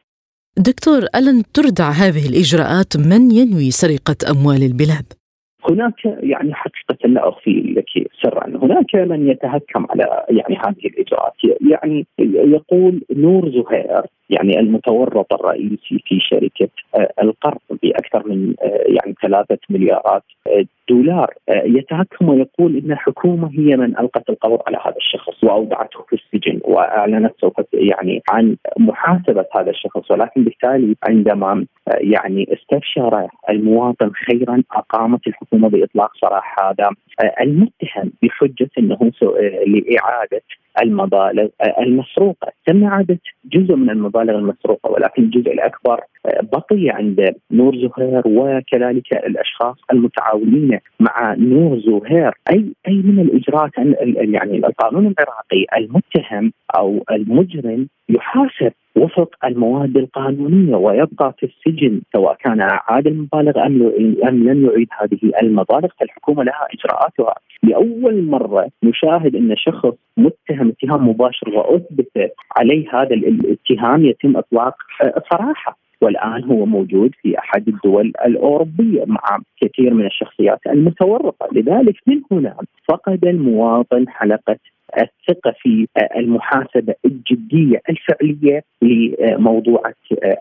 دكتور 0.57 0.99
ألن 1.17 1.43
تردع 1.55 1.91
هذه 1.91 2.29
الإجراءات 2.29 2.97
من 2.97 3.31
ينوي 3.31 3.71
سرقة 3.71 4.17
أموال 4.31 4.63
البلاد؟ 4.63 5.19
هناك 5.71 6.05
يعني 6.05 6.55
حقيقة 6.55 7.09
لا 7.09 7.29
أخفي 7.29 7.75
لك 7.77 8.09
سرا. 8.23 8.47
هناك 8.47 8.95
من 8.95 9.31
يتهكم 9.31 9.87
على 9.91 10.25
يعني 10.29 10.57
هذه 10.57 10.87
الإجراءات. 10.87 11.33
يعني 11.71 12.07
يقول 12.55 13.03
نور 13.11 13.51
زهير 13.51 14.03
يعني 14.31 14.61
المتورط 14.61 15.33
الرئيسي 15.33 15.99
في 16.07 16.21
شركة 16.21 16.69
آه، 16.95 17.13
القرض 17.23 17.61
بأكثر 17.83 18.29
من 18.29 18.55
آه، 18.63 18.85
يعني 18.87 19.15
ثلاثة 19.23 19.59
مليارات 19.71 20.23
آه، 20.47 20.65
دولار 20.89 21.35
يتهكم 21.49 22.29
ويقول 22.29 22.77
إن 22.77 22.93
الحكومة 22.93 23.51
هي 23.53 23.77
من 23.77 23.99
ألقت 23.99 24.31
القبض 24.31 24.59
على 24.67 24.79
هذا 24.87 24.97
الشخص 24.97 25.45
واودعته 25.45 26.05
في 26.09 26.17
السجن 26.17 26.61
وأعلنت 26.65 27.35
سوف 27.41 27.53
يعني 27.73 28.23
عن 28.31 28.57
محاسبة 28.79 29.45
هذا 29.57 29.71
الشخص. 29.71 30.11
ولكن 30.11 30.45
بالتالي 30.45 30.97
عندما 31.09 31.67
يعني 31.87 32.49
استبشر 32.53 33.29
المواطن 33.51 34.11
خيرا 34.11 34.63
أقامت 34.73 35.27
الحكومة 35.27 35.69
بإطلاق 35.69 36.11
سراح 36.21 36.57
هذا 36.61 36.91
المتهم 37.41 38.13
بحجة 38.23 38.71
إنه 38.79 39.13
لإعادة 39.67 40.43
المبالغ 40.83 41.49
المسروقة، 41.79 42.53
تم 42.67 42.85
إعادة 42.85 43.19
جزء 43.45 43.75
من 43.75 43.91
المبالغ 43.91 44.18
المسروقه 44.23 44.91
ولكن 44.91 45.23
الجزء 45.23 45.53
الأكبر 45.53 46.01
بقي 46.53 46.91
عند 46.91 47.35
نور 47.53 47.77
زهير 47.77 48.23
وكذلك 48.27 49.13
الأشخاص 49.13 49.77
المتعاونين 49.93 50.79
مع 51.01 51.35
نور 51.35 51.79
زهير، 51.79 52.33
أي 52.53 52.65
أي 52.89 52.95
من 52.95 53.21
الإجراءات 53.21 53.71
يعني 54.17 54.57
القانون 54.57 55.07
العراقي 55.07 55.67
المتهم 55.79 56.53
أو 56.77 57.05
المجرم 57.11 57.89
يحاسب 58.09 58.73
وفق 58.97 59.35
المواد 59.45 59.97
القانونية 59.97 60.77
ويبقى 60.77 61.35
في 61.39 61.47
السجن 61.47 62.01
سواء 62.13 62.35
كان 62.35 62.61
اعاد 62.61 63.07
المبالغ 63.07 63.67
أم 63.67 63.93
أم 64.29 64.49
لم 64.49 64.67
يعيد 64.67 64.89
هذه 65.01 65.19
المبالغ 65.43 65.89
فالحكومة 66.01 66.45
لها 66.45 66.67
إجراءاتها. 66.75 67.35
لأول 67.63 68.23
مرة 68.25 68.69
نشاهد 68.83 69.37
أن 69.37 69.55
شخص 69.57 69.95
متهم 70.17 70.69
اتهام 70.69 71.09
مباشر 71.09 71.51
وأثبت 71.51 72.33
عليه 72.57 72.89
هذا 72.93 73.15
الاتهام 73.15 74.05
يتم 74.05 74.37
إطلاق 74.37 74.75
صراحة. 75.33 75.79
والآن 76.01 76.45
هو 76.45 76.67
موجود 76.67 77.11
في 77.23 77.39
أحد 77.39 77.69
الدول 77.69 78.13
الأوروبية 78.27 79.05
مع 79.07 79.39
كثير 79.61 79.95
من 79.95 80.07
الشخصيات 80.07 80.59
المتورطة، 80.67 81.49
لذلك 81.53 81.95
من 82.07 82.21
هنا 82.33 82.57
فقد 82.89 83.25
المواطن 83.25 84.09
حلقة 84.09 84.57
الثقة 84.97 85.55
في 85.59 85.87
المحاسبة 86.17 86.95
الجدية 87.05 87.83
الفعلية 87.91 88.63
لموضوعة 88.83 89.95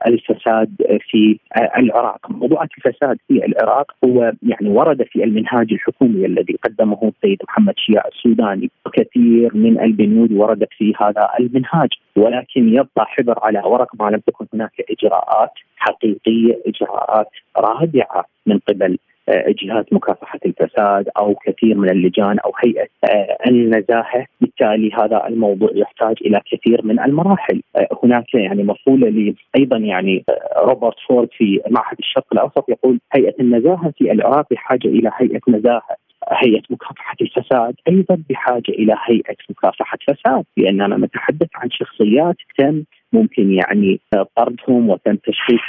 الفساد 0.07 0.99
في 1.09 1.39
العراق، 1.77 2.31
موضوعة 2.31 2.69
الفساد 2.77 3.17
في 3.27 3.45
العراق 3.45 3.91
هو 4.05 4.33
يعني 4.43 4.69
ورد 4.69 5.03
في 5.03 5.23
المنهاج 5.23 5.73
الحكومي 5.73 6.25
الذي 6.25 6.57
قدمه 6.63 7.11
السيد 7.15 7.37
محمد 7.47 7.73
شياع 7.77 8.03
السوداني، 8.07 8.69
وكثير 8.85 9.55
من 9.57 9.79
البنود 9.79 10.31
وردت 10.31 10.69
في 10.77 10.93
هذا 11.01 11.29
المنهاج، 11.39 11.89
ولكن 12.15 12.69
يبقى 12.73 13.05
حبر 13.05 13.39
على 13.41 13.61
ورق 13.65 14.01
ما 14.01 14.09
لم 14.09 14.19
تكن 14.27 14.45
هناك 14.53 14.71
إجراءات 14.89 15.51
حقيقية، 15.77 16.59
إجراءات 16.67 17.29
رادعة 17.57 18.25
من 18.45 18.59
قبل 18.59 18.97
جهات 19.29 19.93
مكافحة 19.93 20.39
الفساد 20.45 21.09
أو 21.17 21.35
كثير 21.35 21.77
من 21.77 21.89
اللجان 21.89 22.39
أو 22.39 22.51
هيئة 22.65 22.87
آه، 23.11 23.37
النزاهة، 23.47 24.25
بالتالي 24.41 24.91
هذا 24.93 25.27
الموضوع 25.27 25.69
يحتاج 25.73 26.15
إلى 26.21 26.41
كثير 26.51 26.85
من 26.85 26.99
المراحل، 26.99 27.61
آه، 27.75 27.87
هناك 28.03 28.33
يعني 28.33 28.63
مقوله 28.63 29.33
أيضا 29.57 29.77
يعني 29.77 30.23
آه، 30.29 30.61
روبرت 30.61 30.95
فورد 31.09 31.29
في 31.37 31.61
معهد 31.69 31.97
الشرق 31.99 32.25
الأوسط 32.31 32.69
يقول 32.69 32.99
هيئة 33.13 33.35
النزاهة 33.39 33.93
في 33.97 34.11
العراق 34.11 34.47
بحاجة 34.51 34.87
إلى 34.87 35.11
هيئة 35.17 35.41
نزاهة 35.47 35.97
هيئة 36.31 36.61
مكافحة 36.69 37.15
الفساد. 37.21 37.75
أيضا 37.87 38.17
بحاجة 38.29 38.69
إلى 38.69 38.95
هيئة 39.05 39.35
مكافحة 39.49 39.97
فساد 40.07 40.43
لاننا 40.57 40.97
نتحدث 40.97 41.49
عن 41.55 41.69
شخصيات 41.71 42.35
تم 42.57 42.83
ممكن 43.13 43.53
يعني 43.53 43.99
طردهم 44.35 44.89
وتم 44.89 45.15
تشخيص 45.15 45.59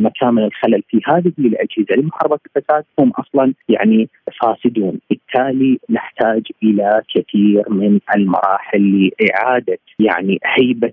مكامن 0.00 0.44
الخلل 0.44 0.82
في 0.88 1.00
هذه 1.06 1.32
الأجهزة. 1.38 1.94
لمحاربة 1.96 2.38
الفساد 2.46 2.84
هم 2.98 3.10
أصلا 3.10 3.54
يعني 3.68 4.08
فاسدون، 4.42 4.98
بالتالي 5.10 5.78
نحتاج 5.90 6.42
إلى 6.62 7.02
كثير 7.14 7.70
من 7.70 8.00
المراحل 8.16 9.10
لإعادة 9.20 9.78
يعني 9.98 10.38
هيبة 10.44 10.92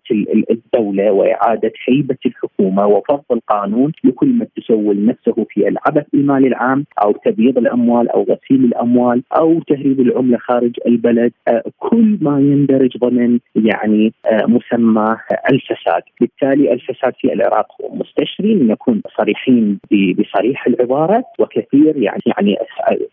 الدولة 0.52 1.12
وإعادة 1.12 1.72
هيبة 1.88 2.18
الحكومة 2.26 2.86
وفرض 2.86 3.24
القانون 3.32 3.92
لكل 4.04 4.28
من 4.28 4.48
تسول 4.56 5.06
نفسه 5.06 5.46
في 5.50 5.68
العبث 5.68 6.06
بالمال 6.14 6.46
العام 6.46 6.86
أو 7.04 7.12
تبييض 7.12 7.58
الأموال 7.58 8.10
أو 8.10 8.24
غسيل 8.24 8.66
الأموال 8.66 9.24
أو 9.38 9.60
تهريب 9.60 10.00
العملة 10.00 10.38
خارج 10.38 10.76
البلد، 10.88 11.32
كل 11.78 12.18
ما 12.22 12.40
يندرج 12.40 12.98
ضمن 12.98 13.40
يعني 13.56 14.14
مسمى 14.48 15.18
الفساد. 15.52 15.87
الفساد. 15.88 16.04
بالتالي 16.22 16.74
الفساد 16.74 17.14
في 17.20 17.34
العراق 17.34 17.68
هو 17.82 17.96
مستشري 17.96 18.54
لنكون 18.54 19.02
صريحين 19.18 19.80
بصريح 19.92 20.68
العبارة 20.68 21.24
وكثير 21.40 21.98
يعني 21.98 22.22
يعني 22.26 22.58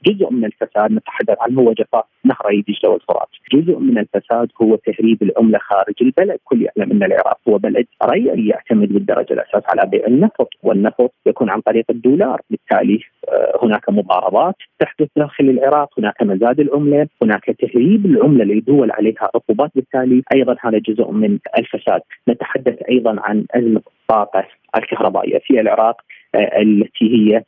جزء 0.06 0.30
من 0.30 0.44
الفساد 0.44 0.92
نتحدث 0.92 1.36
عنه 1.40 1.60
هو 1.60 1.72
جفاف 1.72 2.04
نهري 2.24 2.64
دجلة 2.68 2.90
والفرات. 2.90 3.28
جزء 3.52 3.78
من 3.78 3.98
الفساد 3.98 4.48
هو 4.62 4.76
تهريب 4.76 5.22
العملة 5.22 5.58
خارج 5.58 5.94
البلد. 6.00 6.38
كل 6.44 6.62
يعلم 6.62 6.92
أن 6.92 7.02
العراق 7.02 7.38
هو 7.48 7.58
بلد 7.58 7.86
ريعي 8.04 8.46
يعتمد 8.48 8.92
بالدرجة 8.92 9.32
الأساس 9.32 9.62
على 9.68 9.90
بيع 9.90 10.06
النفط 10.06 10.48
والنفط 10.62 11.12
يكون 11.26 11.50
عن 11.50 11.60
طريق 11.60 11.84
الدولار. 11.90 12.40
بالتالي 12.50 13.00
آه، 13.28 13.58
هناك 13.62 13.90
مضاربات 13.90 14.54
تحدث 14.78 15.08
داخل 15.16 15.44
العراق 15.44 15.88
هناك 15.98 16.22
مزاد 16.22 16.60
العملة 16.60 17.08
هناك 17.22 17.44
تهريب 17.44 18.06
العملة 18.06 18.44
لدول 18.44 18.90
عليها 18.90 19.30
عقوبات. 19.34 19.70
بالتالي 19.74 20.22
أيضا 20.34 20.56
هذا 20.60 20.78
جزء 20.78 21.10
من 21.10 21.38
الفساد. 21.58 22.00
نتحدث 22.28 22.63
أيضا 22.90 23.16
عن 23.20 23.46
أزمة 23.50 23.82
الطاقة 24.02 24.46
الكهربائية 24.76 25.38
في 25.38 25.60
العراق 25.60 26.00
آه، 26.34 26.62
التي 26.62 27.04
هي 27.04 27.44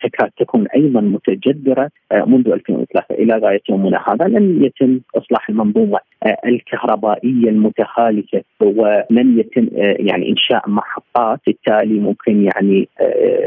تكاد 0.00 0.30
تكون 0.38 0.66
أيضا 0.66 1.00
متجذرة 1.00 1.90
آه، 2.12 2.24
منذ 2.24 2.48
2003 2.48 3.14
إلى 3.14 3.36
غاية 3.36 3.60
يومنا 3.68 4.04
هذا 4.08 4.24
لم 4.24 4.64
يتم 4.64 5.00
إصلاح 5.16 5.48
المنظومة 5.48 5.98
آه، 6.22 6.36
الكهربائية 6.46 7.48
المتهالكة 7.48 8.42
ولم 8.60 9.38
يتم 9.38 9.68
يعني 9.74 10.30
إنشاء 10.30 10.70
محطات 10.70 11.40
بالتالي 11.46 12.00
ممكن 12.00 12.44
يعني 12.44 12.88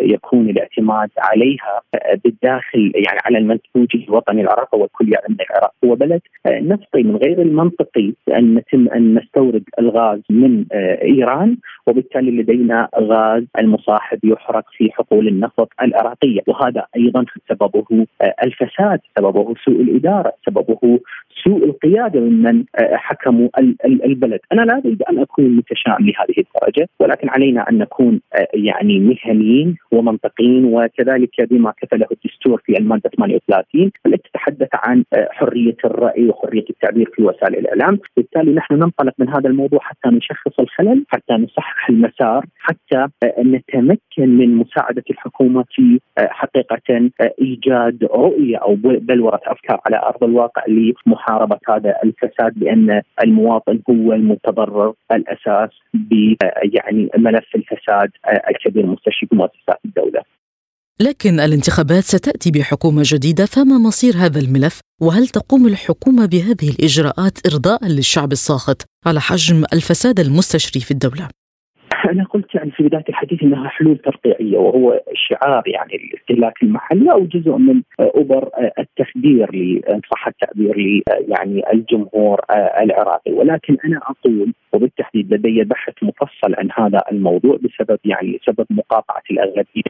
يكون 0.01 0.49
الاعتماد 0.49 1.09
عليها 1.17 1.81
بالداخل 2.23 2.91
يعني 2.95 3.19
على 3.25 3.37
المنتوج 3.37 3.87
الوطني 3.95 4.41
العراقي 4.41 4.79
والكل 4.79 5.13
يعلم 5.13 5.37
العراق 5.49 5.71
هو 5.85 5.95
بلد. 5.95 6.21
نفطي 6.47 7.03
من 7.03 7.15
غير 7.15 7.41
المنطقي 7.41 8.13
ان 8.29 8.55
نتم 8.55 8.87
أن 8.95 9.15
نستورد 9.15 9.63
الغاز 9.79 10.21
من 10.29 10.65
إيران 11.03 11.57
وبالتالي 11.87 12.31
لدينا 12.31 12.89
غاز 12.99 13.43
المصاحب 13.59 14.19
يحرق 14.23 14.65
في 14.77 14.91
حقول 14.91 15.27
النفط 15.27 15.69
العراقية. 15.81 16.41
وهذا 16.47 16.85
أيضا 16.95 17.25
سببه 17.49 18.05
آه، 18.21 18.35
الفساد 18.43 18.99
سببه 19.17 19.55
سوء 19.65 19.81
الإدارة 19.81 20.33
سببه 20.45 20.99
سوء 21.43 21.65
القيادة 21.65 22.19
ممن 22.19 22.63
آه، 22.75 22.95
حكموا 22.95 23.49
البلد، 23.85 24.39
أنا 24.53 24.61
لا 24.61 24.77
أريد 24.77 25.03
أن 25.03 25.19
أكون 25.19 25.55
متشائم 25.55 26.05
لهذه 26.05 26.35
الدرجة 26.37 26.89
ولكن 26.99 27.29
علينا 27.29 27.69
أن 27.69 27.77
نكون 27.77 28.21
آه، 28.33 28.47
يعني 28.53 28.99
مهنيين 28.99 29.77
ومنطقيين 29.91 30.65
وكذلك 30.65 31.41
بما 31.41 31.73
كفله 31.81 32.07
الدستور 32.11 32.61
في 32.65 32.77
المادة 32.77 33.09
38 33.17 33.91
التي 34.05 34.29
تتحدث 34.29 34.69
عن 34.73 35.03
حرية 35.31 35.77
الرأي 35.85 36.29
وحرية 36.29 36.65
التعبير 36.69 37.09
في 37.15 37.23
وسائل 37.23 37.57
الإعلام، 37.57 37.99
بالتالي 38.17 38.53
نحن 38.53 38.73
ننطلق 38.73 39.13
من 39.17 39.29
هذا 39.29 39.49
الموضوع 39.49 39.79
حتى 39.81 40.09
نشخص 40.09 40.59
الخلل، 40.59 41.05
حتى 41.07 41.33
نصحح 41.33 41.89
المسار، 41.89 42.45
حتى 42.59 43.07
نتمكن 43.39 44.29
من 44.37 44.55
مساعدة 44.55 45.03
الحكومة 45.09 45.65
في 45.75 45.99
حقيقة 46.17 47.09
إيجاد 47.41 48.03
رؤية 48.03 48.57
أو 48.57 48.75
بلوره 48.83 49.41
أفكار 49.45 49.79
على 49.85 49.97
أرض 49.97 50.23
الواقع 50.23 50.63
لمحاربه 50.67 51.30
هذا 51.69 51.93
الفساد 52.03 52.53
بأن 52.55 53.01
المواطن 53.23 53.79
هو 53.89 54.13
المتضرر 54.13 54.93
الأساس 55.11 55.69
ب 55.93 56.35
يعني 56.63 57.09
ملف 57.17 57.55
الفساد 57.55 58.09
الكبير 58.49 58.83
المستشري 58.83 59.27
في 59.29 59.35
مؤسسات 59.35 59.79
الدولة. 59.85 60.21
لكن 61.01 61.39
الانتخابات 61.39 62.03
ستأتي 62.03 62.51
بحكومة 62.51 63.01
جديدة 63.05 63.45
فما 63.45 63.77
مصير 63.77 64.13
هذا 64.17 64.39
الملف؟ 64.39 64.79
وهل 65.01 65.27
تقوم 65.27 65.67
الحكومة 65.67 66.25
بهذه 66.25 66.69
الإجراءات 66.69 67.53
ارضاء 67.53 67.87
للشعب 67.87 68.31
الساخط 68.31 68.85
على 69.05 69.21
حجم 69.21 69.63
الفساد 69.73 70.19
المستشري 70.19 70.81
في 70.81 70.91
الدولة؟ 70.91 71.40
أنا 72.11 72.23
قلت 72.23 72.55
يعني 72.55 72.71
في 72.71 72.83
بداية 72.83 73.03
الحديث 73.09 73.43
إنها 73.43 73.69
حلول 73.69 73.97
ترقيعية 73.97 74.57
وهو 74.57 75.01
شعار 75.13 75.63
يعني 75.67 75.95
الاستهلاك 75.95 76.63
المحلي 76.63 77.11
أو 77.11 77.25
جزء 77.25 77.51
من 77.51 77.81
ابر 77.99 78.49
التخدير 78.79 79.49
ان 79.89 80.01
صح 80.11 80.27
التعبير 80.27 81.01
يعني 81.27 81.73
الجمهور 81.73 82.41
العراقي. 82.81 83.31
ولكن 83.31 83.77
أنا 83.85 83.97
أقول 83.97 84.53
وبالتحديد 84.73 85.33
لدي 85.33 85.63
بحث 85.63 85.93
مفصل 86.01 86.55
عن 86.57 86.69
هذا 86.75 87.01
الموضوع 87.11 87.57
بسبب 87.61 87.99
يعني 88.05 88.39
سبب 88.45 88.65
مقاطعة 88.69 89.23
الأغلبية 89.31 89.81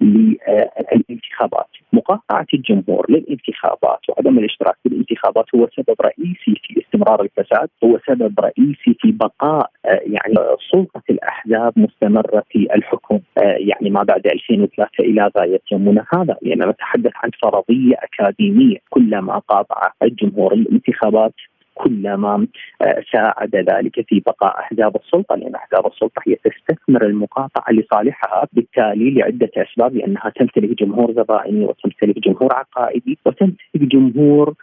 للانتخابات، 0.00 1.68
مقاطعة 1.92 2.46
الجمهور 2.54 3.06
للانتخابات 3.08 4.00
وعدم 4.08 4.38
الاشتراك 4.38 4.74
في 4.82 4.88
الانتخابات 4.88 5.44
هو 5.54 5.68
سبب 5.76 5.96
رئيسي 6.00 6.54
في 6.62 6.82
استمرار 6.82 7.22
الفساد، 7.22 7.68
هو 7.84 7.98
سبب 8.06 8.40
رئيسي 8.40 8.96
في 9.00 9.12
بقاء 9.12 9.70
يعني 9.84 10.34
سلطة 10.72 11.02
الأحزاب 11.10 11.37
مستمرة 11.76 12.42
في 12.50 12.68
الحكم. 12.74 13.20
يعني 13.36 13.90
ما 13.90 14.02
بعد 14.02 14.26
2003 14.26 15.00
إلى 15.00 15.30
غاية 15.38 15.60
يومنا 15.72 16.04
هذا، 16.14 16.36
لأن 16.42 16.68
نتحدث 16.68 17.12
عن 17.14 17.30
فرضية 17.42 17.94
أكاديمية. 17.94 18.76
كلما 18.90 19.38
قاطع 19.38 19.92
الجمهور 20.02 20.52
الانتخابات 20.52 21.34
كلما 21.74 22.46
آه، 22.82 23.02
ساعد 23.12 23.56
ذلك 23.56 24.06
في 24.08 24.22
بقاء 24.26 24.60
أحزاب 24.60 24.96
السلطة. 24.96 25.36
لأن 25.36 25.54
أحزاب 25.54 25.86
السلطة 25.86 26.22
هي 26.26 26.34
تستثمر 26.34 27.06
المقاطعة 27.06 27.72
لصالحها. 27.72 28.46
بالتالي 28.52 29.10
لعدة 29.10 29.50
أسباب. 29.56 29.96
لأنها 29.96 30.32
تمتلك 30.36 30.82
جمهور 30.82 31.12
زبائني 31.12 31.64
وتمتلك 31.64 32.18
جمهور 32.18 32.54
عقائدي 32.54 33.18
وتمتلك 33.26 33.58
جمهور 33.74 34.54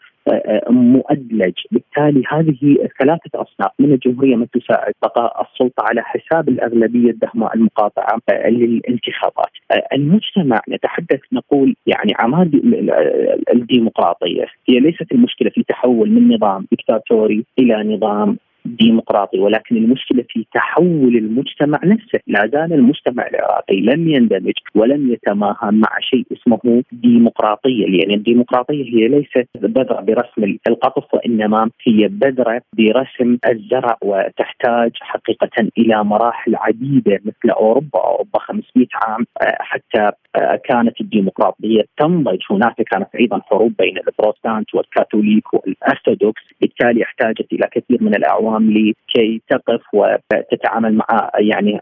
مؤدلج. 0.70 1.54
بالتالي 1.72 2.24
هذه 2.30 2.78
ثلاثة 3.00 3.30
أصناف 3.36 3.72
من 3.80 3.92
الجمهورية 3.94 4.36
من 4.36 4.50
تساعد 4.50 4.94
بقاء 5.02 5.42
السلطة 5.42 5.84
على 5.90 6.02
حساب 6.02 6.50
الأغلبية 6.50 7.12
الدهماء 7.12 7.56
المقاطعة 7.56 8.20
للانتخابات. 8.48 9.52
المجتمع 9.94 10.62
نتحدث 10.70 11.20
نقول 11.34 11.76
يعني 11.86 12.14
عماد 12.20 12.56
الديمقراطية 13.54 14.46
هي 14.70 14.80
ليست 14.80 15.12
المشكلة 15.12 15.50
في 15.50 15.64
تحول 15.64 16.10
من 16.12 16.36
نظام 16.36 16.68
دكتاتوري 16.72 17.46
إلى 17.60 17.96
نظام 17.96 18.38
ديمقراطي 18.66 19.40
ولكن 19.40 19.78
المشكلة 19.78 20.24
في 20.30 20.46
تحول 20.54 21.16
المجتمع 21.18 21.80
نفسه، 21.84 22.20
لا 22.28 22.50
زال 22.54 22.74
المجتمع 22.74 23.28
العراقي 23.28 23.82
لم 23.82 24.08
يندمج 24.08 24.54
ولم 24.76 25.12
يتماهى 25.12 25.72
مع 25.72 25.90
شيء 26.00 26.26
اسمه 26.32 26.84
ديمقراطية، 26.92 27.86
لأن 27.86 28.12
الديمقراطية 28.12 28.84
هي 28.84 29.08
ليست 29.08 29.48
بذرة 29.56 30.02
برسم 30.02 30.58
القطف 30.68 31.14
وإنما 31.14 31.70
هي 31.88 32.08
بذرة 32.08 32.62
برسم 32.74 33.38
الزرع 33.48 33.98
وتحتاج 34.02 34.92
حقيقة 35.02 35.70
إلى 35.78 36.04
مراحل 36.04 36.56
عديدة 36.56 37.20
مثل 37.26 37.50
أوروبا، 37.50 38.00
أوروبا 38.00 38.40
500 38.40 38.88
عام 38.94 39.26
آه، 39.42 39.58
حتى 39.60 40.12
آه، 40.36 40.60
كانت 40.64 41.02
الديمقراطية 41.02 41.84
تنضج، 41.98 42.40
هناك 42.52 42.76
كانت 42.76 43.16
أيضا 43.20 43.42
حروب 43.50 43.74
بين 43.80 43.98
البروتستانت 43.98 44.76
والكاثوليك 44.76 45.54
والأرثوذكس، 45.54 46.44
بالتالي 46.62 47.04
احتاجت 47.04 47.54
إلى 47.54 47.68
كثير 47.72 48.04
من 48.04 48.16
الأعوام 48.16 48.55
النظام 48.58 48.72
لكي 48.72 49.42
تقف 49.50 49.82
وتتعامل 49.94 50.94
مع 50.94 51.32
يعني 51.40 51.80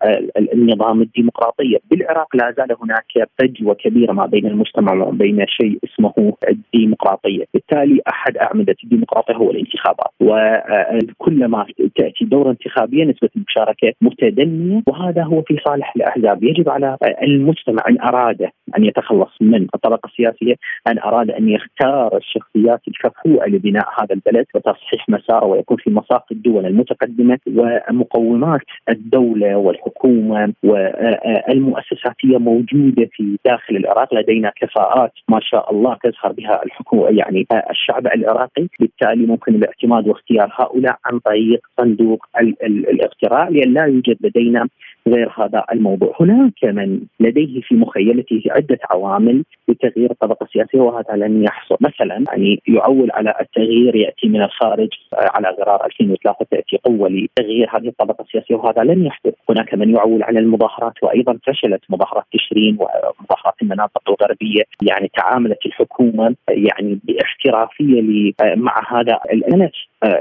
النظام 0.53 1.01
الديمقراطيه، 1.01 1.77
بالعراق 1.91 2.36
لا 2.36 2.53
زال 2.57 2.75
هناك 2.81 3.29
فجوه 3.39 3.73
كبيره 3.73 4.13
ما 4.13 4.25
بين 4.25 4.47
المجتمع 4.47 4.93
وما 4.93 5.17
بين 5.17 5.45
شيء 5.47 5.79
اسمه 5.83 6.33
الديمقراطية، 6.49 7.45
بالتالي 7.53 8.01
أحد 8.07 8.38
أعمدة 8.38 8.75
الديمقراطية 8.83 9.33
هو 9.33 9.51
الانتخابات، 9.51 10.12
وكلما 10.21 11.65
تأتي 11.95 12.25
دورة 12.25 12.51
انتخابية 12.51 13.03
نسبة 13.03 13.29
المشاركة 13.36 13.93
متدنية 14.01 14.81
وهذا 14.88 15.23
هو 15.23 15.41
في 15.41 15.57
صالح 15.65 15.93
الأحزاب، 15.95 16.43
يجب 16.43 16.69
على 16.69 16.97
المجتمع 17.23 17.83
إن 17.89 18.01
اراد 18.01 18.49
أن 18.77 18.83
يتخلص 18.83 19.31
من 19.41 19.67
الطبقة 19.75 20.07
السياسية، 20.07 20.55
أن 20.88 20.99
أراد 20.99 21.31
أن 21.31 21.49
يختار 21.49 22.17
الشخصيات 22.17 22.81
الكفؤه 22.88 23.45
لبناء 23.47 23.86
هذا 23.99 24.15
البلد 24.15 24.45
وتصحيح 24.55 25.09
مساره 25.09 25.45
ويكون 25.45 25.77
في 25.77 25.89
مساق 25.89 26.25
الدول. 26.31 26.62
الدول 26.65 26.84
المتقدمة 26.84 27.39
ومقومات 27.47 28.62
الدولة 28.89 29.56
والحكومة 29.56 30.54
والمؤسسات 30.63 32.15
هي 32.23 32.38
موجودة 32.38 33.10
في 33.12 33.38
داخل 33.45 33.76
العراق. 33.76 34.13
لدينا 34.13 34.52
كفاءات 34.56 35.12
ما 35.30 35.39
شاء 35.41 35.71
الله 35.71 35.97
تزهر 36.04 36.32
بها 36.32 36.63
الحكومة 36.65 37.10
يعني 37.10 37.47
الشعب 37.69 38.08
العراقي. 38.08 38.67
بالتالي 38.80 39.26
ممكن 39.26 39.56
الاعتماد 39.56 40.08
واختيار 40.08 40.54
هؤلاء 40.60 40.97
عن 41.06 41.19
طريق 41.19 41.60
صندوق 41.80 42.26
الاقتراع 42.63 43.49
لأن 43.49 43.73
لا 43.73 43.86
يوجد 43.86 44.17
لدينا 44.21 44.67
غير 45.08 45.30
هذا 45.38 45.63
الموضوع. 45.71 46.15
هناك 46.19 46.63
من 46.63 46.99
لديه 47.19 47.62
في 47.62 47.76
مخيلته 47.76 48.41
عدة 48.49 48.80
عوامل 48.91 49.43
لتغيير 49.67 50.12
الطبقة 50.12 50.43
السياسية 50.43 50.80
وهذا 50.80 51.15
لن 51.15 51.43
يحصل. 51.43 51.78
مثلا 51.82 52.23
يعني 52.32 52.60
يعول 52.67 53.12
على 53.12 53.34
التغيير 53.41 53.95
يأتي 53.95 54.28
من 54.28 54.41
الخارج 54.41 54.89
على 55.13 55.47
غرار 55.60 55.86
2003 55.86 56.45
تأتي 56.53 56.77
قوة 56.77 57.09
لتغيير 57.09 57.69
هذه 57.77 57.87
الطبقة 57.87 58.21
السياسية 58.21 58.55
وهذا 58.55 58.83
لن 58.83 59.05
يحدث. 59.05 59.33
هناك 59.49 59.73
من 59.73 59.95
يعول 59.95 60.23
على 60.23 60.39
المظاهرات 60.39 60.93
وأيضا 61.03 61.39
فشلت 61.47 61.81
مظاهرات 61.89 62.23
تشرين 62.33 62.77
ومظاهرات 62.79 63.53
المناطق 63.61 64.01
الغربية. 64.07 64.63
يعني 64.81 65.11
تعاملت 65.17 65.65
الحكومة 65.65 66.35
يعني 66.49 66.99
باحترافية 67.03 68.01
مع 68.55 68.99
هذا 68.99 69.19
الأنف 69.33 69.71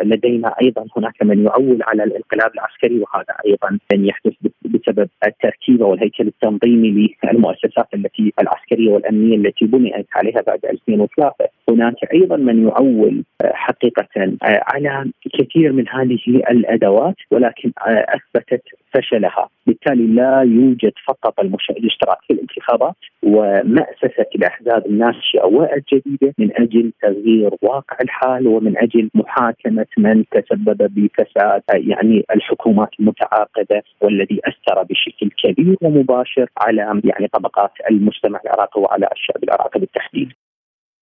لدينا 0.02 0.54
أيضا 0.62 0.86
هناك 0.96 1.22
من 1.22 1.44
يعول 1.44 1.78
على 1.82 2.04
الانقلاب 2.04 2.50
العسكري 2.54 3.00
وهذا 3.00 3.34
أيضا 3.46 3.78
لن 3.92 4.06
يحدث 4.06 4.32
بسبب 4.64 5.08
التركيبة 5.26 5.86
والهيكل 5.86 6.26
التنظيمي 6.26 7.16
للمؤسسات 7.24 7.88
التي 7.94 8.32
العسكرية 8.40 8.90
والأمنية 8.90 9.36
التي 9.36 9.64
بنيت 9.64 10.06
عليها 10.14 10.42
بعد 10.46 10.64
2003 10.64 11.34
هناك 11.68 11.94
أيضا 12.14 12.36
من 12.36 12.68
يعول 12.68 13.24
حقيقة 13.44 14.08
على 14.42 15.10
كثير 15.38 15.72
من 15.72 15.88
هذه 15.88 16.18
الأدوات 16.50 17.14
ولكن 17.30 17.72
أثبتت 17.86 18.62
فشلها 18.94 19.48
بالتالي 19.66 20.06
لا 20.06 20.40
يوجد 20.40 20.92
فقط 21.06 21.40
الاشتراك 21.40 22.18
في 22.26 22.32
الانتخابات 22.32 22.94
ومأسسة 23.22 24.26
الأحزاب 24.34 24.86
الناشئة 24.86 25.44
والجديدة 25.44 26.34
من 26.38 26.50
أجل 26.56 26.92
تغيير 27.02 27.50
واقع 27.62 27.96
الحال 28.02 28.46
ومن 28.46 28.78
أجل 28.78 29.10
محاكمة 29.14 29.86
من 29.98 30.24
تسبب 30.30 30.76
بفساد 30.94 31.62
يعني 31.74 32.24
الحكومات 32.34 32.88
المتعاقدة 33.00 33.82
والذي 34.00 34.40
أثر 34.44 34.82
بشكل 34.82 35.30
كبير 35.44 35.76
ومباشر 35.82 36.46
على 36.58 37.00
يعني 37.04 37.28
طبقات 37.28 37.70
المجتمع 37.90 38.40
العراقي 38.44 38.80
وعلى 38.80 39.08
الشعب 39.12 39.44
العراقي 39.44 39.80
بالتحديد. 39.80 40.32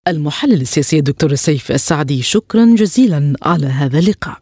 المحلل 0.09 0.61
السياسي 0.61 0.99
الدكتور 0.99 1.35
سيف 1.35 1.71
السعدي 1.73 2.23
شكرا 2.23 2.75
جزيلا 2.75 3.35
على 3.43 3.67
هذا 3.67 3.99
اللقاء. 3.99 4.39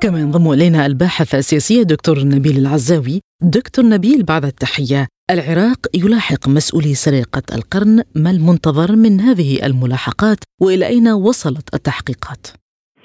كما 0.00 0.20
ينضم 0.20 0.52
إلينا 0.52 0.86
الباحث 0.86 1.34
السياسي 1.34 1.84
دكتور 1.84 2.24
نبيل 2.24 2.58
العزاوي 2.58 3.20
دكتور 3.42 3.84
نبيل 3.84 4.22
بعد 4.22 4.44
التحية 4.44 5.06
العراق 5.30 5.86
يلاحق 5.94 6.48
مسؤولي 6.48 6.94
سرقة 6.94 7.42
القرن 7.52 8.02
ما 8.14 8.30
المنتظر 8.30 8.96
من 8.96 9.20
هذه 9.20 9.66
الملاحقات 9.66 10.38
وإلى 10.62 10.86
أين 10.86 11.08
وصلت 11.08 11.74
التحقيقات 11.74 12.46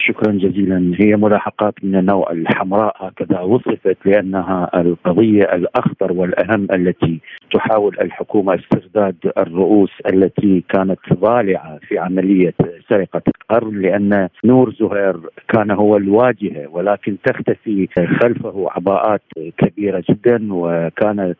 شكرا 0.08 0.32
جزيلا. 0.32 0.92
هي 1.00 1.16
ملاحقات 1.16 1.74
من 1.84 1.96
النوع 1.96 2.32
الحمراء 2.32 2.96
هكذا 3.08 3.40
وصفت 3.40 3.98
لانها 4.06 4.82
القضية 4.82 5.44
الأخطر 5.44 6.14
والأهم 6.14 6.68
التي 6.72 7.20
تحاول 7.54 7.98
الحكومة 8.02 8.56
استرداد 8.60 9.16
الرؤوس 9.38 9.92
التي 10.14 10.64
كانت 10.70 11.00
ضالعة 11.14 11.78
في 11.88 11.98
عملية 12.00 12.54
سرقة 12.90 13.22
القرن 13.28 13.82
لأن 13.82 14.30
نور 14.46 14.74
زهير 14.80 15.16
كان 15.50 15.72
هو 15.72 15.98
الواجهة 15.98 16.68
ولكن 16.72 17.18
تختفي 17.26 17.88
خلفه 18.22 18.68
عباءات 18.72 19.22
كبيرة 19.58 20.04
جدا 20.10 20.48
وكانت 20.52 21.38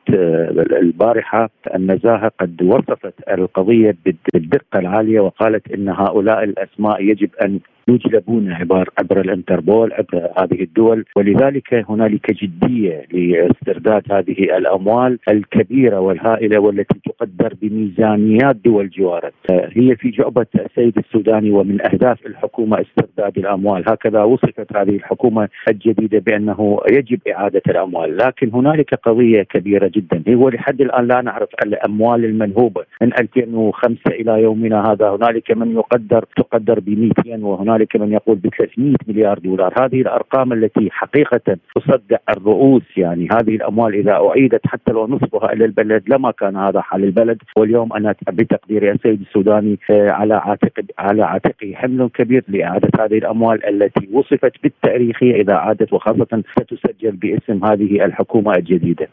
البارحة 0.82 1.50
النزاهة 1.76 2.32
قد 2.40 2.62
وصفت 2.64 3.14
القضية 3.30 3.96
بالدقة 4.34 4.80
العالية 4.80 5.20
وقالت 5.20 5.72
إن 5.72 5.90
هؤلاء 5.90 6.44
الأسماء 6.44 7.04
يجب 7.04 7.30
أن 7.46 7.60
يجلبون 7.88 8.52
عبر 8.52 8.90
عبر 9.00 9.22
الانتربول 9.22 9.94
عبر 9.94 10.30
هذه 10.38 10.62
الدول. 10.62 11.06
ولذلك 11.16 11.86
هنالك 11.90 12.32
جدية 12.32 13.06
لاسترداد 13.12 14.04
هذه 14.12 14.58
الأموال 14.58 15.20
الكبيرة 15.30 16.00
والهائلة 16.00 16.60
والتي 16.60 17.00
تقدر 17.06 17.54
بميزانيات 17.62 18.56
دول 18.56 18.90
جوارك. 18.90 19.34
هي 19.50 19.96
في 19.96 20.10
جعبة 20.10 20.46
السيد 20.56 20.98
السوداني 20.98 21.52
ومن 21.52 21.82
أهداف 21.82 22.26
الحكومة 22.26 22.82
استرداد 22.82 23.38
الأموال. 23.38 23.84
هكذا 23.90 24.24
وصفت 24.24 24.76
هذه 24.78 24.90
الحكومة 24.96 25.50
الجديدة 25.68 26.20
بأنه 26.20 26.80
يجب 26.92 27.20
إعادة 27.28 27.62
الأموال. 27.68 28.18
لكن 28.18 28.50
هنالك 28.54 28.96
قضية 28.96 29.44
كبيرة 29.44 29.92
جدا. 29.96 30.24
هو 30.36 30.50
لحد 30.50 30.82
الآن 30.82 31.08
لا 31.08 31.22
نعرف 31.22 31.50
الأموال 31.66 32.26
المنهوبة. 32.26 32.84
من 33.02 33.14
2005 33.20 33.98
إلى 34.08 34.42
يومنا 34.42 34.92
هذا 34.92 35.10
هنالك 35.10 35.52
من 35.52 35.72
يقدر 35.72 36.26
تقدر 36.36 36.80
ب 36.80 36.90
200 36.90 37.44
وهنالك 37.46 37.73
هنالك 37.74 37.96
من 37.96 38.14
يقول 38.14 38.36
ب 38.36 38.50
300 38.58 38.96
مليار 39.08 39.40
دولار 39.40 39.74
هذه 39.86 40.02
الأرقام 40.02 40.54
التي 40.54 40.92
حقيقة 40.92 41.58
تصدع 41.76 42.18
الرؤوس 42.30 42.98
يعني 42.98 43.28
هذه 43.32 43.56
الأموال 43.56 43.94
إذا 43.96 44.12
أعيدت 44.12 44.68
حتى 44.68 44.92
لو 44.92 45.08
نصفها 45.08 45.54
إلى 45.54 45.66
البلد 45.66 46.04
لما 46.08 46.32
كان 46.32 46.56
هذا 46.56 46.82
حال 46.82 47.04
البلد 47.04 47.38
واليوم 47.58 47.94
أنا 47.94 48.16
بتقديري 48.32 48.92
السيد 48.92 49.22
السوداني 49.22 49.80
آه، 49.90 50.10
على 50.10 50.34
عاتق 50.34 50.82
على 51.00 51.24
عاتقه 51.24 51.74
حمل 51.76 52.10
كبير 52.14 52.44
لإعادة 52.48 52.90
هذه 53.00 53.18
الأموال 53.18 53.66
التي 53.66 54.10
وصفت 54.14 54.64
بالتاريخية 54.64 55.42
إذا 55.42 55.54
عادت 55.54 55.94
وخاصة 55.94 56.44
ستسجل 56.52 57.12
باسم 57.12 57.66
هذه 57.66 58.06
الحكومة 58.06 58.56
الجديدة. 58.56 59.08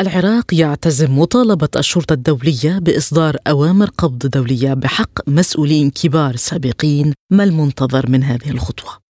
العراق 0.00 0.54
يعتزم 0.54 1.18
مطالبة 1.18 1.68
الشرطة 1.76 2.12
الدولية 2.12 2.78
بإصدار 2.78 3.36
أوامر 3.46 3.90
قبض 3.98 4.26
دولية 4.26 4.74
بحق 4.74 5.28
مسؤولين 5.28 5.90
كبار 5.90 6.36
سابقين 6.36 7.14
ما 7.32 7.44
المنتظر 7.44 8.10
من 8.10 8.24
هذه 8.24 8.50
الخطوة؟ 8.50 9.09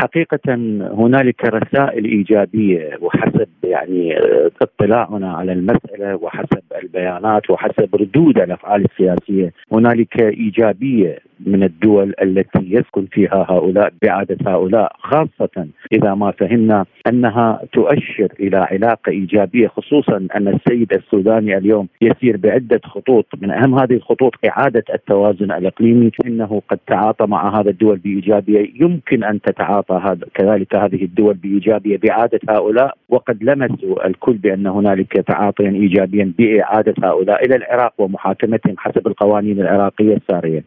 حقيقة 0.00 0.54
هنالك 0.98 1.44
رسائل 1.44 2.04
إيجابية 2.04 2.98
وحسب 3.00 3.48
يعني 3.64 4.18
اطلاعنا 4.62 5.32
على 5.32 5.52
المسألة 5.52 6.14
وحسب 6.14 6.62
البيانات 6.82 7.50
وحسب 7.50 7.96
ردود 7.96 8.38
الأفعال 8.38 8.84
السياسية 8.84 9.52
هنالك 9.72 10.22
إيجابية 10.22 11.18
من 11.46 11.62
الدول 11.62 12.14
التي 12.22 12.72
يسكن 12.74 13.06
فيها 13.12 13.46
هؤلاء 13.48 13.92
بعادة 14.02 14.36
هؤلاء 14.46 14.92
خاصة 14.98 15.66
إذا 15.92 16.14
ما 16.14 16.30
فهمنا 16.30 16.84
أنها 17.06 17.60
تؤشر 17.72 18.28
إلى 18.40 18.56
علاقة 18.56 19.10
إيجابية 19.10 19.68
خصوصا 19.68 20.16
أن 20.36 20.48
السيد 20.48 20.92
السوداني 20.92 21.56
اليوم 21.56 21.88
يسير 22.00 22.36
بعدة 22.36 22.80
خطوط 22.84 23.26
من 23.42 23.50
أهم 23.50 23.78
هذه 23.78 23.92
الخطوط 23.92 24.32
إعادة 24.48 24.84
التوازن 24.94 25.52
الإقليمي 25.52 26.10
إنه 26.26 26.62
قد 26.68 26.78
تعاطى 26.86 27.26
مع 27.26 27.60
هذا 27.60 27.70
الدول 27.70 27.96
بإيجابية 27.96 28.72
يمكن 28.80 29.24
أن 29.24 29.40
تتعاطى 29.40 29.87
هذا 29.92 30.26
كذلك 30.34 30.74
هذه 30.74 31.04
الدول 31.04 31.34
بإيجابية 31.34 31.96
بإعادة 31.96 32.40
هؤلاء 32.48 32.94
وقد 33.08 33.42
لمسوا 33.42 34.06
الكل 34.06 34.32
بأن 34.32 34.66
هنالك 34.66 35.12
تعاطيا 35.12 35.70
إيجابيا 35.70 36.32
بإعادة 36.38 36.94
هؤلاء 37.02 37.44
إلى 37.44 37.56
العراق 37.56 37.92
ومحاكمتهم 37.98 38.74
حسب 38.78 39.06
القوانين 39.06 39.60
العراقية 39.60 40.16
السارية 40.16 40.64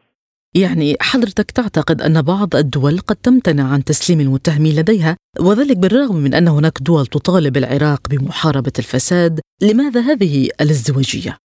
يعني 0.56 0.96
حضرتك 1.02 1.52
تعتقد 1.52 2.02
أن 2.02 2.22
بعض 2.22 2.56
الدول 2.56 3.00
قد 3.00 3.16
تمتنع 3.16 3.74
عن 3.74 3.84
تسليم 3.84 4.20
المتهمين 4.20 4.76
لديها 4.76 5.18
وذلك 5.40 5.78
بالرغم 5.78 6.16
من 6.16 6.34
أن 6.34 6.48
هناك 6.48 6.74
دول 6.82 7.06
تطالب 7.06 7.58
العراق 7.58 8.02
بمحاربة 8.10 8.72
الفساد 8.80 9.40
لماذا 9.62 10.02
هذه 10.02 10.50
الازدواجية؟ 10.62 11.38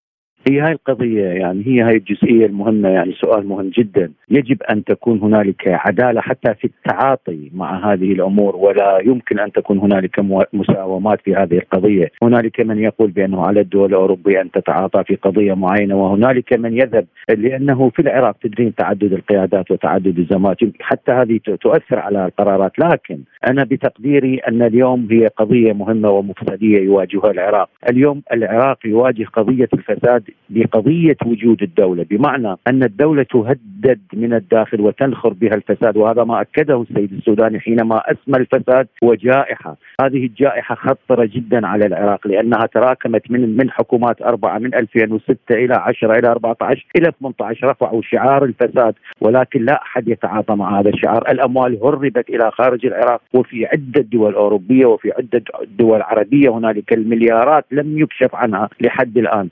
هي 0.50 0.60
هاي 0.60 0.72
القضية 0.72 1.24
يعني 1.24 1.64
هي 1.68 1.82
هاي 1.82 1.96
الجزئية 1.96 2.46
المهمة 2.46 2.90
يعني 2.90 3.14
سؤال 3.14 3.48
مهم 3.48 3.70
جدا. 3.70 4.12
يجب 4.30 4.64
أن 4.64 4.84
تكون 4.84 5.20
هنالك 5.20 5.68
عدالة 5.68 6.22
حتى 6.22 6.54
في 6.54 6.66
التعاطي 6.66 7.52
مع 7.54 7.94
هذه 7.94 8.12
الأمور 8.12 8.56
ولا 8.56 9.00
يمكن 9.06 9.40
أن 9.40 9.52
تكون 9.52 9.78
هنالك 9.78 10.20
مساومات 10.54 11.22
في 11.22 11.36
هذه 11.36 11.58
القضية. 11.58 12.12
هنالك 12.24 12.60
من 12.60 12.80
يقول 12.80 13.12
بأنه 13.12 13.46
على 13.46 13.60
الدول 13.62 13.90
الأوروبية 13.90 14.42
أن 14.42 14.52
تتعاطى 14.52 15.04
في 15.04 15.16
قضية 15.16 15.54
معينة 15.54 15.96
وهنالك 15.96 16.54
من 16.54 16.78
يذهب 16.78 17.06
لأنه 17.30 17.90
في 17.90 18.02
العراق 18.02 18.38
تدرين 18.44 18.76
تعدد 18.76 19.14
القيادات 19.14 19.72
وتعدد 19.72 20.20
الزمات 20.20 20.58
حتى 20.80 21.12
هذه 21.12 21.40
تؤثر 21.62 22.00
على 22.00 22.26
القرارات. 22.26 22.80
لكن 22.80 23.20
أنا 23.50 23.64
بتقديري 23.64 24.38
أن 24.38 24.62
اليوم 24.62 25.08
هي 25.12 25.28
قضية 25.28 25.74
مهمة 25.74 26.10
ومفسدية 26.10 26.80
يواجهها 26.80 27.32
العراق. 27.32 27.70
اليوم 27.90 28.22
العراق 28.34 28.78
يواجه 28.86 29.24
قضية 29.34 29.70
الفساد 29.74 30.24
بقضية 30.50 31.18
وجود 31.26 31.64
الدولة 31.64 32.06
بمعنى 32.10 32.56
أن 32.68 32.84
الدولة 32.84 33.24
تهدد 33.24 34.00
من 34.14 34.34
الداخل 34.34 34.82
وتنخر 34.82 35.34
بها 35.34 35.56
الفساد 35.56 35.98
وهذا 35.98 36.24
ما 36.24 36.42
أكده 36.42 36.82
السيد 36.82 37.14
السوداني 37.14 37.60
حينما 37.60 38.02
أسمى 38.12 38.38
الفساد 38.38 38.88
وجائحه 39.02 39.76
هذه 40.02 40.26
الجائحة 40.26 40.76
خطره 40.76 41.26
جدا 41.26 41.68
على 41.68 41.86
العراق 41.86 42.28
لأنها 42.28 42.66
تراكمت 42.74 43.32
من 43.32 43.58
من 43.58 43.72
حكومات 43.72 44.22
أربعة 44.22 44.58
من 44.60 44.76
2006 44.76 45.38
إلى 45.52 45.74
10 45.76 46.20
إلى 46.20 46.28
14 46.28 46.86
إلى 46.98 47.12
18 47.20 47.68
رفعوا 47.68 48.02
شعار 48.02 48.44
الفساد 48.44 48.96
ولكن 49.22 49.66
لا 49.66 49.82
أحد 49.82 50.08
يتعاطى 50.08 50.56
مع 50.56 50.80
هذا 50.80 50.90
الشعار، 50.90 51.32
الأموال 51.32 51.80
هربت 51.84 52.30
إلى 52.30 52.52
خارج 52.52 52.86
العراق 52.86 53.22
وفي 53.34 53.66
عدة 53.66 54.02
دول 54.02 54.34
أوروبية 54.34 54.86
وفي 54.86 55.12
عدة 55.18 55.44
دول 55.80 56.02
عربية 56.02 56.50
هنالك 56.50 56.94
المليارات 56.94 57.66
لم 57.72 58.00
يكشف 58.00 58.36
عنها 58.36 58.70
لحد 58.82 59.18
الآن. 59.18 59.50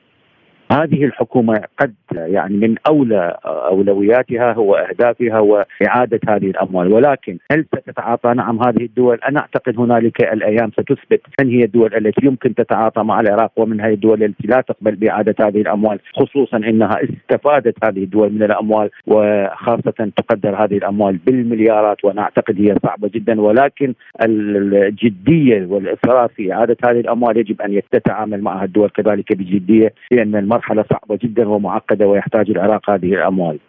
هذه 0.73 1.05
الحكومة 1.05 1.61
قد 1.79 1.93
يعني 2.11 2.57
من 2.57 2.75
أولى 2.87 3.37
أولوياتها 3.45 4.53
هو 4.53 4.75
أهدافها 4.75 5.37
هو 5.37 5.65
اعاده 5.87 6.19
هذه 6.27 6.49
الأموال 6.49 6.93
ولكن 6.93 7.37
هل 7.51 7.65
ستتعاطى 7.65 8.33
نعم 8.33 8.59
هذه 8.63 8.85
الدول؟ 8.85 9.19
أنا 9.29 9.39
أعتقد 9.39 9.79
هنالك 9.79 10.33
الأيام 10.33 10.71
ستثبت 10.71 11.21
من 11.41 11.49
هي 11.49 11.63
الدول 11.63 11.95
التي 11.95 12.25
يمكن 12.25 12.55
تتعاطى 12.55 13.03
مع 13.03 13.19
العراق 13.19 13.51
ومن 13.55 13.81
هذه 13.81 13.93
الدول 13.93 14.23
التي 14.23 14.47
لا 14.47 14.61
تقبل 14.61 14.95
بإعادة 14.95 15.35
هذه 15.39 15.61
الأموال 15.61 15.99
خصوصا 16.15 16.57
إنها 16.57 16.97
استفادت 17.03 17.85
هذه 17.85 18.03
الدول 18.03 18.33
من 18.33 18.43
الأموال 18.43 18.89
وخاصة 19.07 20.11
تقدر 20.17 20.63
هذه 20.63 20.77
الأموال 20.77 21.17
بالمليارات 21.17 22.05
وأنا 22.05 22.21
أعتقد 22.21 22.61
هي 22.61 22.75
صعبة 22.83 23.09
جدا 23.13 23.41
ولكن 23.41 23.93
الجدية 24.21 25.65
والإصرار 25.65 26.27
في 26.27 26.53
إعادة 26.53 26.77
هذه 26.85 26.99
الأموال 26.99 27.37
يجب 27.37 27.61
أن 27.61 27.81
تتعامل 27.91 28.41
معها 28.41 28.65
الدول 28.65 28.89
كذلك 28.89 29.37
بجدية 29.37 29.93
لأن 30.11 30.35
المرحله 30.35 30.62
صعبة 30.69 31.19
جدا 31.23 31.49
ومعقدة 31.49 32.07
ويحتاج 32.07 32.49
العراق 32.49 32.89
هذه 32.89 33.13
الأموال 33.13 33.59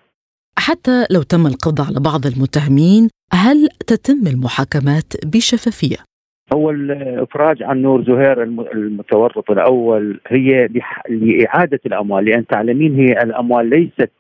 حتى 0.59 1.07
لو 1.11 1.23
تم 1.23 1.47
القبض 1.47 1.81
على 1.81 2.01
بعض 2.01 2.27
المتهمين 2.27 3.09
هل 3.33 3.69
تتم 3.87 4.27
المحاكمات 4.27 5.27
بشفافية؟ 5.27 5.97
هو 6.53 6.71
الافراج 6.71 7.63
عن 7.63 7.83
نور 7.83 8.05
زهير 8.05 8.43
المتورط 8.43 9.51
الأول 9.51 10.21
هي 10.29 10.69
لإعادة 11.09 11.81
الأموال 11.87 12.25
لأن 12.25 12.47
تعلمين 12.47 12.95
هي 12.95 13.23
الأموال 13.23 13.71
ليست 13.71 14.11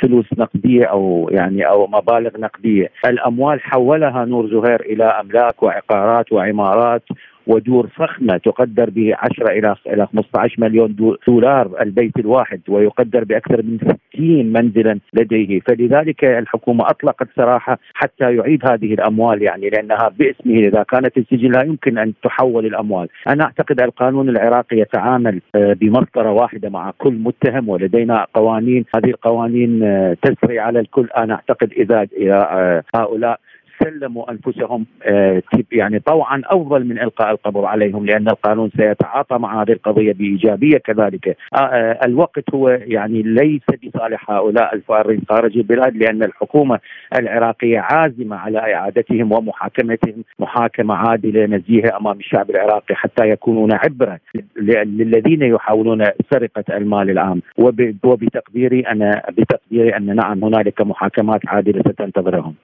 فلوس 0.00 0.26
نقدية 0.38 0.84
أو 0.84 1.28
يعني 1.32 1.68
أو 1.68 1.86
مبالغ 1.86 2.38
نقدية، 2.38 2.90
الأموال 3.04 3.60
حولها 3.60 4.24
نور 4.24 4.46
زهير 4.46 4.80
إلى 4.80 5.04
أملاك 5.04 5.62
وعقارات 5.62 6.32
وعمارات 6.32 7.02
ودور 7.50 7.86
فخمة 7.86 8.36
تقدر 8.36 8.90
ب 8.90 9.14
10 9.18 9.50
إلى 9.50 9.74
إلى 9.86 10.06
15 10.06 10.54
مليون 10.58 10.96
دولار 11.26 11.82
البيت 11.82 12.16
الواحد 12.18 12.60
ويقدر 12.68 13.24
بأكثر 13.24 13.62
من 13.62 13.78
60 13.78 14.52
منزلا 14.52 14.98
لديه. 15.12 15.60
فلذلك 15.60 16.24
الحكومة 16.24 16.90
أطلقت 16.90 17.28
صراحة 17.36 17.78
حتى 17.94 18.36
يعيد 18.36 18.66
هذه 18.66 18.94
الأموال 18.94 19.42
يعني 19.42 19.70
لأنها 19.70 20.08
باسمه 20.18 20.58
إذا 20.58 20.82
كانت 20.82 21.18
السجن 21.18 21.50
لا 21.50 21.64
يمكن 21.64 21.98
أن 21.98 22.12
تحول 22.24 22.66
الأموال. 22.66 23.08
أنا 23.28 23.44
أعتقد 23.44 23.80
القانون 23.80 24.28
العراقي 24.28 24.78
يتعامل 24.78 25.40
آه، 25.54 25.72
بمسطرة 25.72 26.32
واحدة 26.32 26.68
مع 26.68 26.92
كل 26.98 27.12
متهم 27.12 27.68
ولدينا 27.68 28.26
قوانين. 28.34 28.84
هذه 28.96 29.10
القوانين 29.10 29.82
آه، 29.82 30.16
تسري 30.22 30.58
على 30.58 30.80
الكل. 30.80 31.08
أنا 31.16 31.34
أعتقد 31.34 31.72
إذا 31.72 32.06
آه، 32.30 32.82
هؤلاء 32.94 33.40
سلموا 33.84 34.30
أنفسهم 34.30 34.86
آه، 35.02 35.42
يعني 35.72 35.98
طوعا 35.98 36.42
أفضل 36.46 36.84
من 36.84 36.98
إلقاء 36.98 37.30
القبض 37.30 37.64
عليهم 37.64 38.06
لأن 38.06 38.28
القانون 38.28 38.70
سيتعاطى 38.76 39.38
مع 39.38 39.62
هذه 39.62 39.72
القضية 39.72 40.12
بإيجابية 40.12 40.78
كذلك. 40.78 41.36
آه، 41.54 41.58
آه، 41.58 42.00
الوقت 42.04 42.54
هو 42.54 42.68
يعني 42.68 43.22
ليس 43.22 43.62
بصالح 43.84 44.30
هؤلاء 44.30 44.74
الفارين 44.74 45.22
خارج 45.28 45.56
البلاد 45.56 45.96
لأن 45.96 46.22
الحكومة 46.22 46.78
العراقية 47.18 47.78
عازمة 47.78 48.36
على 48.36 48.58
إعادتهم 48.74 49.32
ومحاكمتهم 49.32 50.24
محاكمة 50.38 50.94
عادلة 50.94 51.46
نزيهة 51.46 51.96
أمام 52.00 52.18
الشعب 52.18 52.50
العراقي 52.50 52.94
حتى 52.94 53.28
يكونون 53.28 53.72
عبرة 53.72 54.18
للذين 54.56 55.42
يحاولون 55.42 56.04
سرقة 56.32 56.64
المال 56.76 57.10
العام. 57.10 57.42
وبتقديري 58.04 58.80
أنا 58.80 59.22
بتقديري 59.38 59.96
أن 59.96 60.16
نعم 60.16 60.44
هنالك 60.44 60.80
محاكمات 60.80 61.40
عادلة 61.48 61.80
ستنتظرهم. 61.92 62.54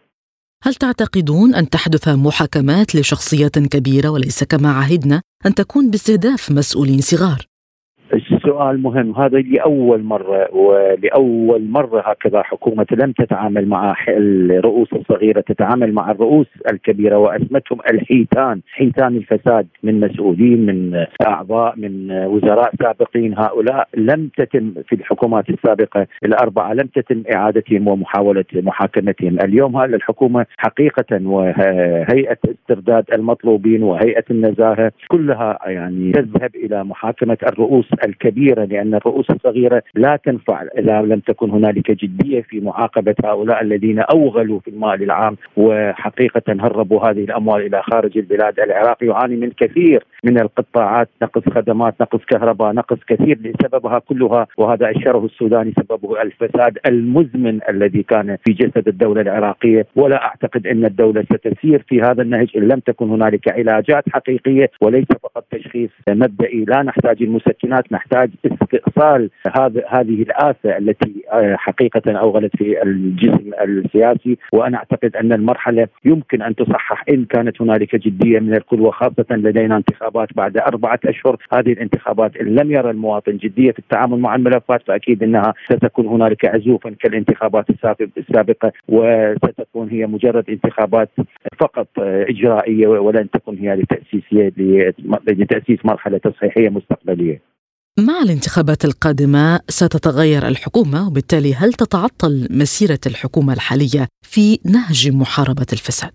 هل 0.63 0.75
تعتقدون 0.75 1.55
أن 1.55 1.69
تحدث 1.69 2.09
محاكمات 2.09 2.95
لشخصيات 2.95 3.59
كبيرة 3.59 4.09
وليس 4.09 4.45
كما 4.45 4.71
عهدنا 4.71 5.23
أن 5.47 5.55
تكون 5.55 5.91
باستهداف 5.91 6.51
مسؤولين 6.51 7.01
صغار؟ 7.01 7.47
سؤال 8.47 8.83
مهم. 8.83 9.15
هذا 9.17 9.39
لأول 9.39 10.03
مرة 10.03 10.55
ولأول 10.55 11.69
مرة 11.71 12.01
هكذا 12.01 12.43
حكومة 12.43 12.87
لم 12.93 13.13
تتعامل 13.13 13.69
مع 13.69 13.95
الرؤوس 14.09 14.93
الصغيرة 14.93 15.41
تتعامل 15.41 15.93
مع 15.93 16.11
الرؤوس 16.11 16.47
الكبيرة 16.73 17.17
وأسمتهم 17.19 17.79
الحيتان. 17.93 18.61
حيتان 18.73 19.17
الفساد 19.17 19.67
من 19.83 20.01
مسؤولين 20.01 20.67
من 20.67 21.05
أعضاء 21.27 21.75
من 21.77 22.11
وزراء 22.11 22.71
سابقين. 22.83 23.39
هؤلاء 23.39 23.89
لم 23.97 24.31
تتم 24.37 24.73
في 24.89 24.95
الحكومات 24.95 25.51
السابقة 25.51 26.07
الأربعة 26.25 26.73
لم 26.73 26.87
تتم 26.87 27.23
إعادتهم 27.35 27.89
ومحاولة 27.89 28.45
محاكمتهم. 28.55 29.39
اليوم 29.45 29.77
هذا 29.77 29.97
الحكومة 29.97 30.47
حقيقة 30.59 31.27
وهيئة 31.27 32.39
استرداد 32.45 33.05
المطلوبين 33.15 33.83
وهيئة 33.83 34.25
النزاهة 34.31 34.93
كلها 35.09 35.59
يعني 35.67 36.13
تذهب 36.13 36.51
إلى 36.55 36.85
محاكمة 36.85 37.39
الرؤوس 37.53 37.87
الكبيرة؟ 38.07 38.36
كبيرة 38.37 38.65
لأن 38.65 38.95
الرؤوس 38.95 39.31
الصغيرة 39.31 39.83
لا 39.95 40.19
تنفع 40.25 40.63
إذا 40.79 41.03
لم 41.03 41.21
تكن 41.21 41.51
هنالك 41.51 41.91
جدية 41.91 42.41
في 42.41 42.61
معاقبة 42.61 43.15
هؤلاء 43.25 43.63
الذين 43.63 43.99
أوغلوا 43.99 44.61
في 44.61 44.71
المال 44.71 45.03
العام 45.03 45.37
وحقيقة 45.57 46.43
هربوا 46.49 47.11
هذه 47.11 47.25
الأموال 47.25 47.67
إلى 47.67 47.83
خارج 47.83 48.19
البلاد، 48.19 48.61
العراق 48.61 49.05
يعاني 49.05 49.37
من 49.37 49.51
كثير 49.51 50.05
من 50.25 50.41
القطاعات 50.41 51.09
نقص 51.23 51.43
خدمات، 51.49 51.95
نقص 52.01 52.25
كهرباء، 52.25 52.73
نقص 52.73 52.99
كثير 53.07 53.53
سببها 53.63 53.99
كلها 53.99 54.47
وهذا 54.59 54.91
الشره 54.91 55.25
السوداني 55.25 55.73
سببه 55.81 56.23
الفساد 56.23 56.79
المزمن 56.87 57.61
الذي 57.69 58.03
كان 58.03 58.37
في 58.47 58.53
جسد 58.53 58.89
الدولة 58.89 59.21
العراقية. 59.21 59.87
ولا 59.97 60.25
أعتقد 60.25 60.67
إن 60.67 60.85
الدولة 60.85 61.23
ستسير 61.23 61.85
في 61.89 62.01
هذا 62.03 62.23
النهج 62.23 62.49
إن 62.57 62.69
لم 62.69 62.81
تكن 62.81 63.11
هنالك 63.11 63.49
علاجات 63.49 64.05
حقيقية 64.09 64.71
وليس 64.81 65.07
فقط 65.23 65.45
تشخيص 65.51 65.91
مبدئي، 66.09 66.65
لا 66.65 66.83
نحتاج 66.83 67.23
المسكنات 67.23 67.93
نحتاج 67.93 68.26
يحتاج 68.27 68.53
استئصال 68.63 69.31
هذه 69.59 69.83
هذه 69.89 70.23
الآفة 70.23 70.79
التي 70.79 71.23
آه، 71.33 71.57
حقيقة 71.57 72.13
أوغلت 72.13 72.57
في 72.57 72.83
الجسم 72.83 73.51
السياسي 73.65 74.39
وأنا 74.53 74.77
أعتقد 74.77 75.17
أن 75.17 75.33
المرحلة 75.33 75.89
يمكن 76.05 76.43
أن 76.43 76.55
تصحح 76.55 77.05
إن 77.09 77.25
كانت 77.25 77.63
هنالك 77.63 77.97
جدية 77.97 78.39
من 78.39 78.55
الكل 78.55 78.81
وخاصة 78.81 79.27
لدينا 79.31 79.77
انتخابات 79.77 80.29
بعد 80.35 80.57
أربعة 80.57 81.01
أشهر. 81.05 81.37
هذه 81.53 81.73
الانتخابات 81.73 82.37
إن 82.37 82.47
لم 82.47 82.73
يرى 82.73 82.91
المواطن 82.91 83.37
جدية 83.37 83.73
في 83.73 83.79
التعامل 83.79 84.19
مع 84.19 84.35
الملفات 84.35 84.83
فأكيد 84.87 85.23
أنها 85.23 85.55
ستكون 85.73 86.07
هنالك 86.07 86.45
عزوفا 86.45 86.91
كالانتخابات 86.91 87.67
السابقة 88.19 88.73
وستكون 88.89 89.89
هي 89.91 90.07
مجرد 90.07 90.51
انتخابات 90.51 91.11
فقط 91.59 91.89
آه، 91.99 92.27
إجرائية 92.29 92.87
ولن 92.87 93.31
تكون 93.31 93.59
هي 93.59 93.75
لتأسيسية 93.75 94.53
لتأسيس 95.29 95.79
مرحلة 95.85 96.19
تصحيحية 96.19 96.69
مستقبلية. 96.69 97.56
مع 97.99 98.23
الانتخابات 98.23 98.85
القادمة 98.85 99.61
ستتغير 99.69 100.47
الحكومة 100.49 101.09
وبالتالي 101.09 101.55
هل 101.55 101.73
تتعطل 101.73 102.49
مسيرة 102.51 102.99
الحكومة 103.07 103.53
الحالية 103.53 104.07
في 104.23 104.59
نهج 104.65 105.11
محاربة 105.15 105.67
الفساد؟ 105.73 106.13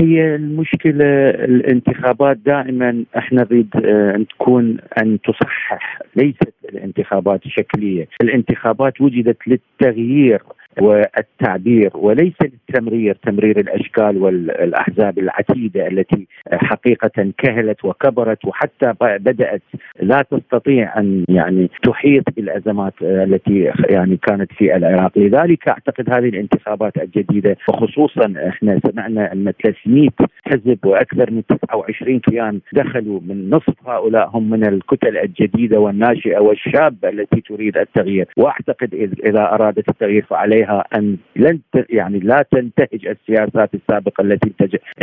هي 0.00 0.34
المشكلة 0.34 1.30
الانتخابات 1.30 2.36
دائما 2.36 3.04
إحنا 3.16 3.46
نريد 3.50 3.68
آه، 3.76 4.14
أن 4.14 4.26
تكون 4.26 4.76
أن 5.02 5.18
تصحح 5.20 6.02
ليست 6.16 6.54
الانتخابات 6.68 7.40
شكلية 7.46 8.08
الانتخابات 8.22 9.00
وجدت 9.00 9.38
للتغيير 9.46 10.42
والتعبير 10.82 11.90
وليس 11.94 12.34
للتمرير 12.42 13.16
تمرير 13.22 13.60
الأشكال 13.60 14.22
والأحزاب 14.22 15.18
العتيدة 15.18 15.86
التي 15.86 16.26
حقيقة 16.52 17.32
كهلت 17.38 17.84
وكبرت 17.84 18.44
وحتى 18.44 18.94
بدأت 19.00 19.62
لا 20.00 20.24
تستطيع 20.30 20.98
أن 20.98 21.24
يعني 21.28 21.70
تحيط 21.82 22.24
بالأزمات 22.36 22.92
التي 23.02 23.72
يعني 23.90 24.16
كانت 24.16 24.52
في 24.52 24.76
العراق، 24.76 25.18
لذلك 25.18 25.68
أعتقد 25.68 26.10
هذه 26.10 26.28
الانتخابات 26.28 26.96
الجديدة 26.96 27.56
وخصوصا 27.68 28.34
إحنا 28.48 28.80
سمعنا 28.90 29.32
أن 29.32 29.52
300 29.62 30.08
حزب 30.46 30.78
وأكثر 30.84 31.30
من 31.30 31.42
29 31.46 32.20
كيان 32.20 32.60
دخلوا 32.72 33.20
من 33.28 33.50
نصف 33.50 33.88
هؤلاء 33.88 34.30
هم 34.34 34.50
من 34.50 34.66
الكتل 34.68 35.16
الجديدة 35.16 35.80
والناشئة 35.80 36.38
والشابه 36.38 37.08
التي 37.08 37.40
تريد 37.40 37.76
التغيير، 37.76 38.28
وأعتقد 38.36 38.94
إذا 39.24 39.42
أرادت 39.54 39.88
التغيير 39.88 40.24
فعليها 40.30 40.67
عليها 40.68 40.84
أن 40.94 41.16
لن 41.36 41.60
يعني 41.90 42.18
لا 42.18 42.44
تنتهج 42.52 43.06
السياسات 43.06 43.74
السابقة 43.74 44.22
التي 44.22 44.52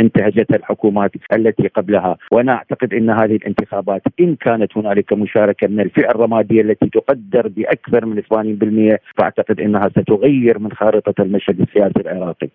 انتهجتها 0.02 0.56
الحكومات 0.56 1.10
التي 1.32 1.68
قبلها، 1.68 2.16
وأنا 2.32 2.52
أعتقد 2.52 2.94
إن 2.94 3.10
هذه 3.10 3.36
الانتخابات 3.36 4.02
إن 4.20 4.36
كانت 4.36 4.76
هنالك 4.76 5.12
مشاركة 5.12 5.68
من 5.68 5.80
الفئة 5.80 6.10
الرمادية 6.10 6.60
التي 6.60 6.86
تقدر 6.86 7.48
بأكثر 7.48 8.06
من 8.06 8.22
80% 8.22 8.98
فأعتقد 9.18 9.60
إنها 9.60 9.88
ستغير 9.88 10.58
من 10.58 10.72
خارطة 10.72 11.22
المشهد 11.22 11.60
السياسي 11.60 12.00
العراقي. 12.00 12.48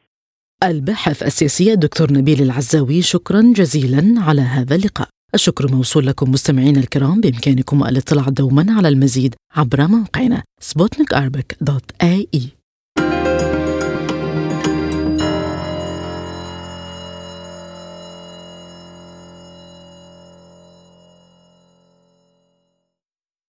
الباحث 0.63 1.23
السياسي 1.23 1.73
الدكتور 1.73 2.07
نبيل 2.13 2.41
العزاوي 2.41 3.01
شكرا 3.01 3.41
جزيلا 3.55 4.21
على 4.27 4.41
هذا 4.41 4.75
اللقاء. 4.75 5.07
الشكر 5.33 5.71
موصول 5.71 6.07
لكم 6.07 6.31
مستمعينا 6.31 6.79
الكرام 6.79 7.21
بإمكانكم 7.21 7.83
الاطلاع 7.83 8.25
دوما 8.29 8.65
على 8.77 8.87
المزيد 8.87 9.35
عبر 9.57 9.87
موقعنا 9.87 10.43
سبوتنيك 10.59 11.13
دوت 12.97 13.03
اي 13.03 13.27
اي 13.27 13.30